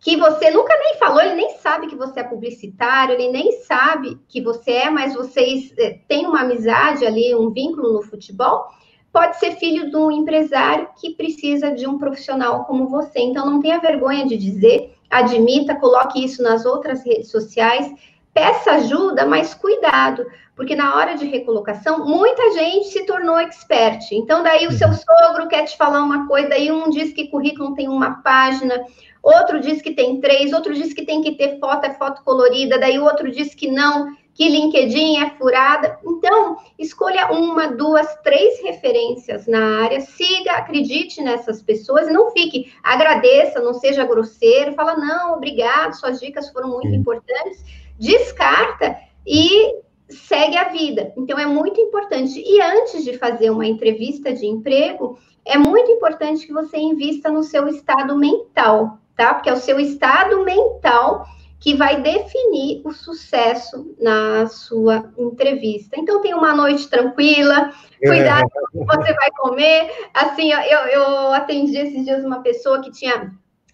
que 0.00 0.16
você 0.16 0.50
nunca 0.50 0.74
nem 0.78 0.96
falou, 0.96 1.20
ele 1.20 1.34
nem 1.34 1.50
sabe 1.58 1.86
que 1.86 1.94
você 1.94 2.20
é 2.20 2.24
publicitário, 2.24 3.14
ele 3.14 3.30
nem 3.30 3.52
sabe 3.62 4.18
que 4.26 4.40
você 4.40 4.72
é, 4.72 4.90
mas 4.90 5.14
vocês 5.14 5.72
eh, 5.78 5.98
têm 6.08 6.26
uma 6.26 6.40
amizade 6.40 7.04
ali, 7.04 7.34
um 7.34 7.50
vínculo 7.50 7.92
no 7.92 8.02
futebol, 8.02 8.66
pode 9.12 9.38
ser 9.38 9.56
filho 9.56 9.90
de 9.90 9.96
um 9.96 10.10
empresário 10.10 10.88
que 10.98 11.14
precisa 11.14 11.70
de 11.72 11.86
um 11.86 11.98
profissional 11.98 12.64
como 12.64 12.88
você. 12.88 13.20
Então, 13.20 13.44
não 13.44 13.60
tenha 13.60 13.78
vergonha 13.78 14.26
de 14.26 14.38
dizer, 14.38 14.94
admita, 15.10 15.74
coloque 15.74 16.24
isso 16.24 16.42
nas 16.42 16.64
outras 16.64 17.04
redes 17.04 17.30
sociais, 17.30 17.92
peça 18.32 18.72
ajuda, 18.72 19.26
mas 19.26 19.52
cuidado, 19.52 20.24
porque 20.56 20.76
na 20.76 20.94
hora 20.94 21.14
de 21.16 21.26
recolocação, 21.26 22.06
muita 22.06 22.52
gente 22.52 22.88
se 22.88 23.04
tornou 23.04 23.38
expert. 23.38 24.12
Então, 24.12 24.42
daí 24.42 24.66
o 24.66 24.72
seu 24.72 24.88
uhum. 24.88 24.94
sogro 24.94 25.48
quer 25.48 25.64
te 25.64 25.76
falar 25.76 26.02
uma 26.02 26.26
coisa, 26.26 26.48
daí 26.48 26.70
um 26.70 26.88
diz 26.88 27.12
que 27.12 27.28
currículo 27.28 27.74
tem 27.74 27.88
uma 27.88 28.22
página, 28.22 28.82
outro 29.22 29.60
diz 29.60 29.82
que 29.82 29.92
tem 29.92 30.20
três, 30.20 30.52
outro 30.52 30.74
diz 30.74 30.92
que 30.92 31.04
tem 31.04 31.20
que 31.20 31.32
ter 31.32 31.58
foto, 31.58 31.84
é 31.84 31.94
foto 31.94 32.22
colorida, 32.24 32.78
daí 32.78 32.98
o 32.98 33.04
outro 33.04 33.30
diz 33.30 33.54
que 33.54 33.70
não, 33.70 34.14
que 34.34 34.48
LinkedIn 34.48 35.18
é 35.18 35.30
furada. 35.30 35.98
Então, 36.04 36.56
escolha 36.78 37.30
uma, 37.30 37.68
duas, 37.68 38.06
três 38.22 38.62
referências 38.62 39.46
na 39.46 39.82
área, 39.82 40.00
siga, 40.00 40.52
acredite 40.52 41.20
nessas 41.22 41.62
pessoas 41.62 42.10
não 42.10 42.30
fique, 42.30 42.72
agradeça, 42.82 43.60
não 43.60 43.74
seja 43.74 44.06
grosseiro, 44.06 44.74
fala, 44.74 44.96
não, 44.96 45.34
obrigado, 45.34 45.94
suas 45.94 46.18
dicas 46.18 46.50
foram 46.50 46.70
muito 46.70 46.88
importantes, 46.88 47.62
descarta 47.98 48.96
e 49.26 49.80
segue 50.08 50.56
a 50.56 50.68
vida. 50.68 51.12
Então, 51.16 51.38
é 51.38 51.46
muito 51.46 51.80
importante. 51.80 52.42
E 52.44 52.60
antes 52.60 53.04
de 53.04 53.16
fazer 53.18 53.50
uma 53.50 53.66
entrevista 53.66 54.32
de 54.32 54.46
emprego, 54.46 55.18
é 55.44 55.56
muito 55.56 55.90
importante 55.90 56.46
que 56.46 56.52
você 56.52 56.78
invista 56.78 57.30
no 57.30 57.42
seu 57.42 57.68
estado 57.68 58.16
mental, 58.16 58.99
tá? 59.20 59.34
Porque 59.34 59.50
é 59.50 59.52
o 59.52 59.58
seu 59.58 59.78
estado 59.78 60.42
mental 60.44 61.26
que 61.58 61.74
vai 61.74 62.00
definir 62.00 62.80
o 62.86 62.90
sucesso 62.90 63.94
na 64.00 64.46
sua 64.46 65.12
entrevista. 65.18 65.94
Então, 65.98 66.22
tem 66.22 66.32
uma 66.32 66.56
noite 66.56 66.88
tranquila, 66.88 67.70
cuidado 68.02 68.48
com 68.50 68.82
o 68.82 68.86
que 68.86 68.96
você 68.96 69.12
vai 69.12 69.30
comer. 69.36 70.08
Assim, 70.14 70.50
eu, 70.50 70.78
eu 70.86 71.32
atendi 71.34 71.76
esses 71.76 72.02
dias 72.02 72.24
uma 72.24 72.40
pessoa 72.40 72.80
que 72.80 72.90
tinha. 72.90 73.30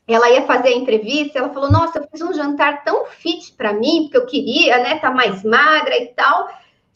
Ela 0.08 0.30
ia 0.30 0.42
fazer 0.42 0.68
a 0.68 0.76
entrevista, 0.76 1.38
ela 1.38 1.50
falou: 1.50 1.70
Nossa, 1.70 2.00
eu 2.00 2.08
fiz 2.10 2.20
um 2.20 2.32
jantar 2.32 2.82
tão 2.82 3.06
fit 3.06 3.52
para 3.52 3.72
mim, 3.72 4.02
porque 4.02 4.16
eu 4.16 4.26
queria, 4.26 4.78
né, 4.78 4.98
tá 4.98 5.12
mais 5.12 5.44
magra 5.44 5.96
e 5.96 6.06
tal. 6.08 6.48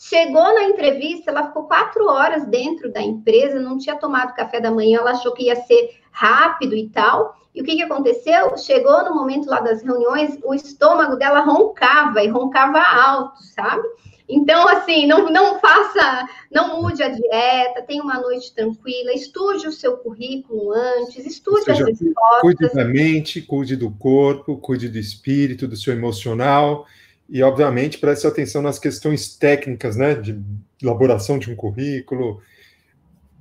Chegou 0.03 0.55
na 0.55 0.65
entrevista, 0.65 1.31
ela 1.31 1.49
ficou 1.49 1.65
quatro 1.65 2.07
horas 2.07 2.47
dentro 2.47 2.91
da 2.91 3.03
empresa, 3.03 3.61
não 3.61 3.77
tinha 3.77 3.97
tomado 3.97 4.35
café 4.35 4.59
da 4.59 4.71
manhã, 4.71 5.01
ela 5.01 5.11
achou 5.11 5.35
que 5.35 5.45
ia 5.45 5.57
ser 5.57 5.91
rápido 6.11 6.75
e 6.75 6.89
tal. 6.89 7.37
E 7.55 7.61
o 7.61 7.65
que, 7.65 7.77
que 7.77 7.83
aconteceu? 7.83 8.57
Chegou 8.57 9.05
no 9.05 9.15
momento 9.15 9.47
lá 9.47 9.61
das 9.61 9.83
reuniões, 9.83 10.39
o 10.43 10.55
estômago 10.55 11.17
dela 11.17 11.41
roncava 11.41 12.25
e 12.25 12.29
roncava 12.29 12.81
alto, 12.81 13.43
sabe? 13.43 13.87
Então, 14.27 14.67
assim, 14.69 15.07
não, 15.07 15.31
não 15.31 15.61
faça, 15.61 16.27
não 16.51 16.81
mude 16.81 17.03
a 17.03 17.09
dieta, 17.11 17.83
tenha 17.83 18.03
uma 18.03 18.19
noite 18.19 18.55
tranquila, 18.55 19.13
estude 19.13 19.67
o 19.69 19.73
seu 19.73 19.99
currículo 19.99 20.73
antes, 20.73 21.27
estude 21.27 21.65
seja, 21.65 21.83
as 21.83 22.01
respostas. 22.01 22.41
Cuide 22.41 22.73
da 22.73 22.85
mente, 22.87 23.43
cuide 23.43 23.77
do 23.77 23.91
corpo, 23.91 24.57
cuide 24.57 24.89
do 24.89 24.97
espírito, 24.97 25.69
do 25.69 25.77
seu 25.77 25.93
emocional 25.93 26.87
e, 27.31 27.43
obviamente, 27.45 27.99
preste 27.99 28.27
atenção 28.27 28.61
nas 28.61 28.79
questões 28.79 29.37
técnicas, 29.37 29.97
né, 29.97 30.15
de 30.17 30.39
elaboração 30.83 31.39
de 31.39 31.51
um 31.51 31.55
currículo, 31.55 32.41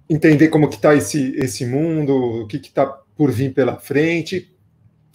entender 0.08 0.49
como 0.49 0.69
que 0.69 0.75
está 0.75 0.93
esse, 0.95 1.36
esse 1.36 1.65
mundo, 1.65 2.43
o 2.43 2.47
que 2.47 2.58
está 2.58 2.86
por 2.86 3.32
vir 3.32 3.54
pela 3.54 3.80
frente. 3.80 4.54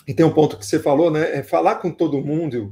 E 0.06 0.12
tem 0.12 0.26
um 0.26 0.32
ponto 0.32 0.58
que 0.58 0.66
você 0.66 0.78
falou, 0.78 1.10
né? 1.10 1.38
É 1.38 1.42
falar 1.42 1.76
com 1.76 1.90
todo 1.90 2.20
mundo 2.20 2.70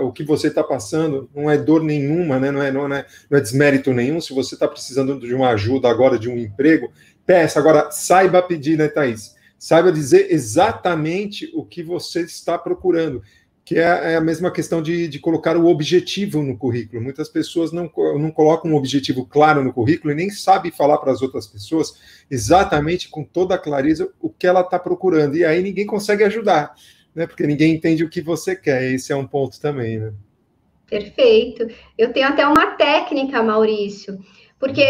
o 0.00 0.12
que 0.12 0.22
você 0.22 0.48
está 0.48 0.62
passando, 0.62 1.30
não 1.34 1.50
é 1.50 1.56
dor 1.56 1.82
nenhuma, 1.82 2.38
né? 2.38 2.50
Não 2.50 2.62
é, 2.62 2.70
não 2.70 2.84
é, 2.92 3.06
não 3.30 3.38
é 3.38 3.40
desmérito 3.40 3.92
nenhum. 3.94 4.20
Se 4.20 4.34
você 4.34 4.54
está 4.54 4.68
precisando 4.68 5.18
de 5.18 5.34
uma 5.34 5.50
ajuda 5.50 5.88
agora, 5.88 6.18
de 6.18 6.28
um 6.28 6.36
emprego, 6.36 6.92
peça. 7.24 7.58
Agora, 7.58 7.90
saiba 7.90 8.42
pedir, 8.42 8.76
né, 8.76 8.88
Thaís? 8.88 9.34
Saiba 9.58 9.90
dizer 9.90 10.30
exatamente 10.30 11.50
o 11.54 11.64
que 11.64 11.82
você 11.82 12.20
está 12.20 12.58
procurando 12.58 13.22
que 13.64 13.78
é, 13.78 14.12
é 14.12 14.16
a 14.16 14.20
mesma 14.20 14.50
questão 14.50 14.82
de, 14.82 15.08
de 15.08 15.18
colocar 15.18 15.56
o 15.56 15.66
objetivo 15.66 16.42
no 16.42 16.56
currículo. 16.56 17.02
Muitas 17.02 17.30
pessoas 17.30 17.72
não, 17.72 17.90
não 18.18 18.30
colocam 18.30 18.70
um 18.70 18.76
objetivo 18.76 19.24
claro 19.24 19.64
no 19.64 19.72
currículo 19.72 20.12
e 20.12 20.16
nem 20.16 20.28
sabem 20.28 20.70
falar 20.70 20.98
para 20.98 21.10
as 21.10 21.22
outras 21.22 21.46
pessoas 21.46 21.98
exatamente 22.30 23.08
com 23.08 23.24
toda 23.24 23.54
a 23.54 23.58
clareza 23.58 24.12
o 24.20 24.28
que 24.28 24.46
ela 24.46 24.60
está 24.60 24.78
procurando. 24.78 25.36
E 25.36 25.44
aí 25.44 25.62
ninguém 25.62 25.86
consegue 25.86 26.22
ajudar, 26.24 26.74
né? 27.14 27.26
Porque 27.26 27.46
ninguém 27.46 27.74
entende 27.74 28.04
o 28.04 28.10
que 28.10 28.20
você 28.20 28.54
quer. 28.54 28.92
Esse 28.92 29.12
é 29.12 29.16
um 29.16 29.26
ponto 29.26 29.58
também, 29.58 29.98
né? 29.98 30.12
Perfeito. 30.86 31.66
Eu 31.96 32.12
tenho 32.12 32.28
até 32.28 32.46
uma 32.46 32.72
técnica, 32.72 33.42
Maurício. 33.42 34.18
Porque, 34.60 34.84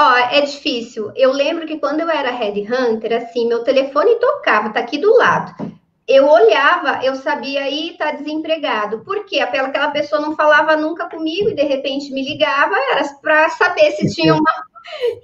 ó, 0.00 0.16
é 0.32 0.40
difícil. 0.40 1.12
Eu 1.14 1.32
lembro 1.32 1.64
que 1.64 1.78
quando 1.78 2.00
eu 2.00 2.10
era 2.10 2.32
headhunter, 2.32 3.16
assim, 3.16 3.46
meu 3.46 3.62
telefone 3.62 4.18
tocava, 4.18 4.70
tá 4.70 4.80
aqui 4.80 4.98
do 4.98 5.16
lado 5.16 5.76
eu 6.08 6.28
olhava, 6.28 7.04
eu 7.04 7.16
sabia 7.16 7.62
aí 7.62 7.96
tá 7.98 8.12
desempregado. 8.12 9.00
Por 9.00 9.24
quê? 9.24 9.40
Aquela 9.40 9.90
pessoa 9.90 10.20
não 10.20 10.36
falava 10.36 10.76
nunca 10.76 11.08
comigo 11.08 11.50
e 11.50 11.54
de 11.54 11.62
repente 11.62 12.12
me 12.12 12.22
ligava, 12.22 12.76
era 12.92 13.04
para 13.20 13.48
saber 13.50 13.90
se 13.92 14.14
tinha 14.14 14.34
uma. 14.34 14.66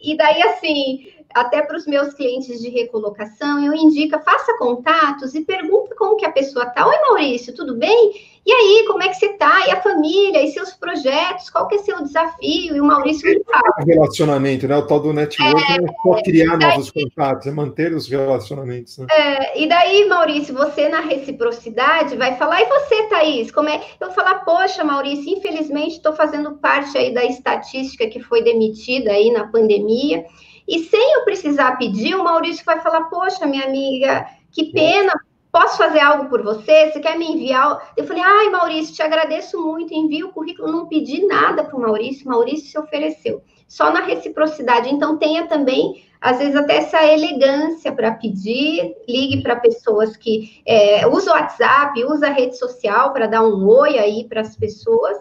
E 0.02 0.16
daí, 0.16 0.42
assim, 0.42 1.06
até 1.34 1.62
para 1.62 1.76
os 1.76 1.86
meus 1.86 2.14
clientes 2.14 2.60
de 2.60 2.68
recolocação, 2.68 3.64
eu 3.64 3.74
indico, 3.74 4.18
faça 4.20 4.56
contatos 4.58 5.34
e 5.34 5.44
pergunta 5.44 5.94
como 5.96 6.16
que 6.16 6.24
a 6.24 6.32
pessoa 6.32 6.66
tá. 6.66 6.86
Oi, 6.86 6.96
Maurício, 7.08 7.54
tudo 7.54 7.76
bem? 7.76 8.12
E 8.44 8.52
aí, 8.52 8.84
como 8.88 9.00
é 9.00 9.08
que 9.08 9.14
você 9.14 9.26
está? 9.26 9.68
E 9.68 9.70
a 9.70 9.80
família? 9.80 10.42
E 10.42 10.50
seus 10.50 10.72
projetos? 10.72 11.48
Qual 11.48 11.68
que 11.68 11.76
é 11.76 11.78
seu 11.78 12.02
desafio? 12.02 12.74
E 12.74 12.80
o 12.80 12.84
Maurício 12.84 13.30
me 13.30 13.40
fala. 13.44 13.86
Relacionamento, 13.86 14.66
né? 14.66 14.76
O 14.76 14.86
tal 14.86 14.98
do 14.98 15.12
network 15.12 15.72
é, 15.72 15.80
não 15.80 15.86
é 15.86 15.92
só 16.02 16.22
criar 16.24 16.56
daí, 16.56 16.70
novos 16.70 16.90
contatos, 16.90 17.46
é 17.46 17.52
manter 17.52 17.94
os 17.94 18.08
relacionamentos. 18.08 18.98
Né? 18.98 19.06
É, 19.12 19.62
e 19.62 19.68
daí, 19.68 20.08
Maurício, 20.08 20.52
você 20.54 20.88
na 20.88 21.00
reciprocidade 21.00 22.16
vai 22.16 22.36
falar, 22.36 22.62
e 22.62 22.66
você, 22.66 23.04
Thaís, 23.04 23.52
como 23.52 23.68
é? 23.68 23.80
Eu 24.00 24.08
vou 24.08 24.10
falar, 24.10 24.40
poxa, 24.40 24.82
Maurício, 24.82 25.32
infelizmente 25.32 25.92
estou 25.92 26.12
fazendo 26.12 26.56
parte 26.56 26.98
aí 26.98 27.14
da 27.14 27.24
estatística 27.24 28.08
que 28.08 28.20
foi 28.20 28.42
demitida 28.42 29.12
aí 29.12 29.30
na 29.30 29.46
pandemia. 29.46 30.24
E 30.66 30.84
sem 30.84 31.14
eu 31.14 31.24
precisar 31.24 31.76
pedir, 31.76 32.14
o 32.14 32.24
Maurício 32.24 32.64
vai 32.64 32.80
falar, 32.80 33.04
poxa, 33.04 33.46
minha 33.46 33.64
amiga, 33.64 34.26
que 34.50 34.72
pena, 34.72 35.12
posso 35.50 35.76
fazer 35.76 36.00
algo 36.00 36.28
por 36.28 36.42
você? 36.42 36.90
Você 36.90 37.00
quer 37.00 37.18
me 37.18 37.30
enviar? 37.30 37.92
Eu 37.96 38.06
falei, 38.06 38.22
ai, 38.22 38.48
Maurício, 38.48 38.94
te 38.94 39.02
agradeço 39.02 39.60
muito, 39.60 39.92
envio 39.92 40.28
o 40.28 40.32
currículo, 40.32 40.72
não 40.72 40.86
pedi 40.86 41.26
nada 41.26 41.64
para 41.64 41.76
o 41.76 41.80
Maurício, 41.80 42.28
Maurício 42.28 42.70
se 42.70 42.78
ofereceu. 42.78 43.42
Só 43.68 43.90
na 43.90 44.00
reciprocidade. 44.00 44.92
Então, 44.92 45.16
tenha 45.16 45.46
também, 45.46 46.04
às 46.20 46.38
vezes, 46.38 46.54
até 46.54 46.76
essa 46.76 47.02
elegância 47.04 47.90
para 47.90 48.12
pedir, 48.12 48.94
ligue 49.08 49.42
para 49.42 49.56
pessoas 49.56 50.16
que 50.16 50.62
é, 50.66 51.06
usam 51.06 51.34
o 51.34 51.36
WhatsApp, 51.38 52.04
usa 52.04 52.26
a 52.26 52.32
rede 52.32 52.56
social 52.58 53.12
para 53.12 53.26
dar 53.26 53.42
um 53.42 53.66
oi 53.66 53.98
aí 53.98 54.24
para 54.28 54.42
as 54.42 54.56
pessoas 54.56 55.18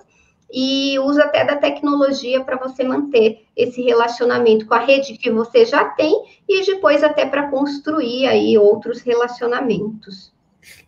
e 0.54 1.00
usa 1.00 1.24
até 1.24 1.46
da 1.46 1.56
tecnologia 1.56 2.44
para 2.44 2.58
você 2.58 2.84
manter 2.84 3.46
esse 3.56 3.82
relacionamento 3.82 4.66
com 4.66 4.74
a 4.74 4.80
rede 4.80 5.18
que 5.18 5.32
você 5.32 5.66
já 5.66 5.86
tem 5.86 6.14
e 6.48 6.66
depois 6.66 7.04
até 7.04 7.26
para 7.26 7.50
construir 7.50 8.28
aí 8.28 8.58
outros 8.58 9.02
relacionamentos. 9.02 10.32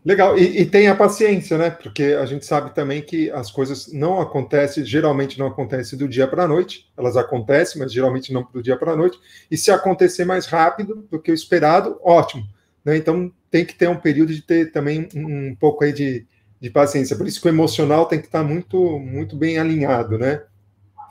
Legal, 0.06 0.38
e, 0.38 0.62
e 0.62 0.65
tenha 0.65 0.95
paciência, 0.95 1.58
né? 1.58 1.69
Porque 1.69 2.15
a 2.19 2.26
gente 2.26 2.45
sabe 2.45 2.76
também 2.76 3.02
que 3.02 3.32
as 3.32 3.49
coisas 3.49 3.91
não 3.91 4.21
acontecem, 4.21 4.86
geralmente 4.86 5.39
não 5.39 5.47
acontecem 5.47 5.97
do 5.97 6.08
dia 6.08 6.28
para 6.28 6.43
a 6.43 6.47
noite, 6.47 6.91
elas 6.97 7.15
acontecem, 7.15 7.82
mas 7.82 7.91
geralmente 7.91 8.34
não 8.34 8.47
do 8.54 8.62
dia 8.62 8.78
para 8.78 8.91
a 8.91 8.95
noite, 8.95 9.17
e 9.49 9.58
se 9.58 9.71
acontecer 9.71 10.26
mais 10.26 10.45
rápido 10.45 11.08
do 11.10 11.19
que 11.19 11.32
o 11.32 11.34
esperado, 11.34 11.97
ótimo. 12.04 12.43
Né? 12.84 12.97
Então 12.97 13.32
tem 13.49 13.65
que 13.65 13.73
ter 13.73 13.88
um 13.88 13.95
período 13.95 14.34
de 14.34 14.41
ter 14.41 14.71
também 14.71 15.08
um, 15.15 15.49
um 15.49 15.56
pouco 15.56 15.84
aí 15.84 15.93
de, 15.93 16.26
de 16.63 16.69
paciência. 16.69 17.17
Por 17.17 17.28
isso 17.28 17.41
que 17.41 17.47
o 17.47 17.49
emocional 17.49 18.06
tem 18.06 18.21
que 18.21 18.28
estar 18.28 18.41
muito, 18.41 18.97
muito 18.97 19.36
bem 19.36 19.60
alinhado, 19.60 20.17
né? 20.17 20.43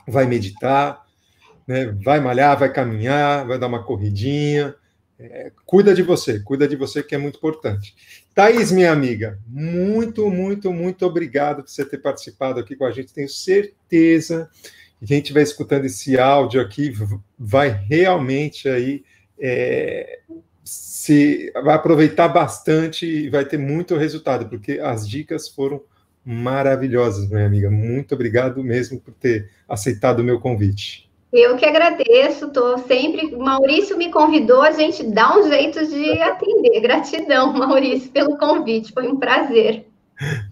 Vai 0.07 0.25
meditar, 0.25 1.05
né? 1.67 1.95
vai 2.03 2.19
malhar, 2.19 2.57
vai 2.57 2.73
caminhar, 2.73 3.45
vai 3.45 3.59
dar 3.59 3.67
uma 3.67 3.83
corridinha. 3.83 4.73
É, 5.19 5.51
cuida 5.63 5.93
de 5.93 6.01
você, 6.01 6.39
cuida 6.39 6.67
de 6.67 6.75
você, 6.75 7.03
que 7.03 7.13
é 7.13 7.19
muito 7.19 7.37
importante. 7.37 7.95
Thaís, 8.33 8.71
minha 8.71 8.91
amiga, 8.91 9.39
muito, 9.45 10.27
muito, 10.31 10.73
muito 10.73 11.05
obrigado 11.05 11.61
por 11.61 11.69
você 11.69 11.85
ter 11.85 11.99
participado 11.99 12.59
aqui 12.59 12.75
com 12.75 12.85
a 12.85 12.91
gente. 12.91 13.13
Tenho 13.13 13.29
certeza 13.29 14.49
que 14.99 15.05
quem 15.05 15.19
estiver 15.19 15.43
escutando 15.43 15.85
esse 15.85 16.17
áudio 16.17 16.61
aqui 16.61 16.91
vai 17.37 17.69
realmente 17.69 18.67
aí 18.67 19.03
é, 19.39 20.21
se 20.63 21.51
vai 21.63 21.75
aproveitar 21.75 22.27
bastante 22.29 23.05
e 23.05 23.29
vai 23.29 23.45
ter 23.45 23.57
muito 23.57 23.95
resultado, 23.95 24.47
porque 24.47 24.79
as 24.79 25.07
dicas 25.07 25.49
foram 25.49 25.81
maravilhosas, 26.25 27.29
minha 27.29 27.45
amiga. 27.45 27.69
Muito 27.69 28.15
obrigado 28.15 28.63
mesmo 28.63 28.99
por 28.99 29.13
ter 29.13 29.49
aceitado 29.67 30.19
o 30.19 30.23
meu 30.23 30.39
convite. 30.39 31.09
Eu 31.33 31.57
que 31.57 31.65
agradeço, 31.65 32.45
estou 32.45 32.77
sempre. 32.77 33.35
Maurício 33.35 33.97
me 33.97 34.11
convidou, 34.11 34.61
a 34.61 34.71
gente 34.71 35.03
dá 35.03 35.37
um 35.37 35.49
jeito 35.49 35.85
de 35.87 36.21
atender. 36.21 36.79
Gratidão, 36.79 37.51
Maurício, 37.57 38.11
pelo 38.11 38.37
convite, 38.37 38.93
foi 38.93 39.07
um 39.07 39.17
prazer. 39.17 39.85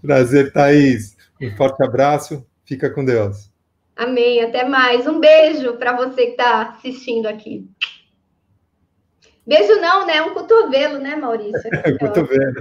Prazer, 0.02 0.52
Thaís. 0.52 1.16
Um 1.40 1.56
forte 1.56 1.82
abraço, 1.84 2.44
fica 2.64 2.90
com 2.90 3.04
Deus. 3.04 3.50
Amém, 3.96 4.42
até 4.42 4.68
mais. 4.68 5.06
Um 5.06 5.20
beijo 5.20 5.74
para 5.74 5.96
você 5.96 6.26
que 6.26 6.30
está 6.32 6.62
assistindo 6.62 7.26
aqui. 7.26 7.64
Beijo 9.46 9.80
não, 9.80 10.06
né? 10.06 10.22
Um 10.22 10.34
cotovelo, 10.34 10.98
né, 10.98 11.16
Maurício? 11.16 11.70
Cotovelo. 11.98 12.54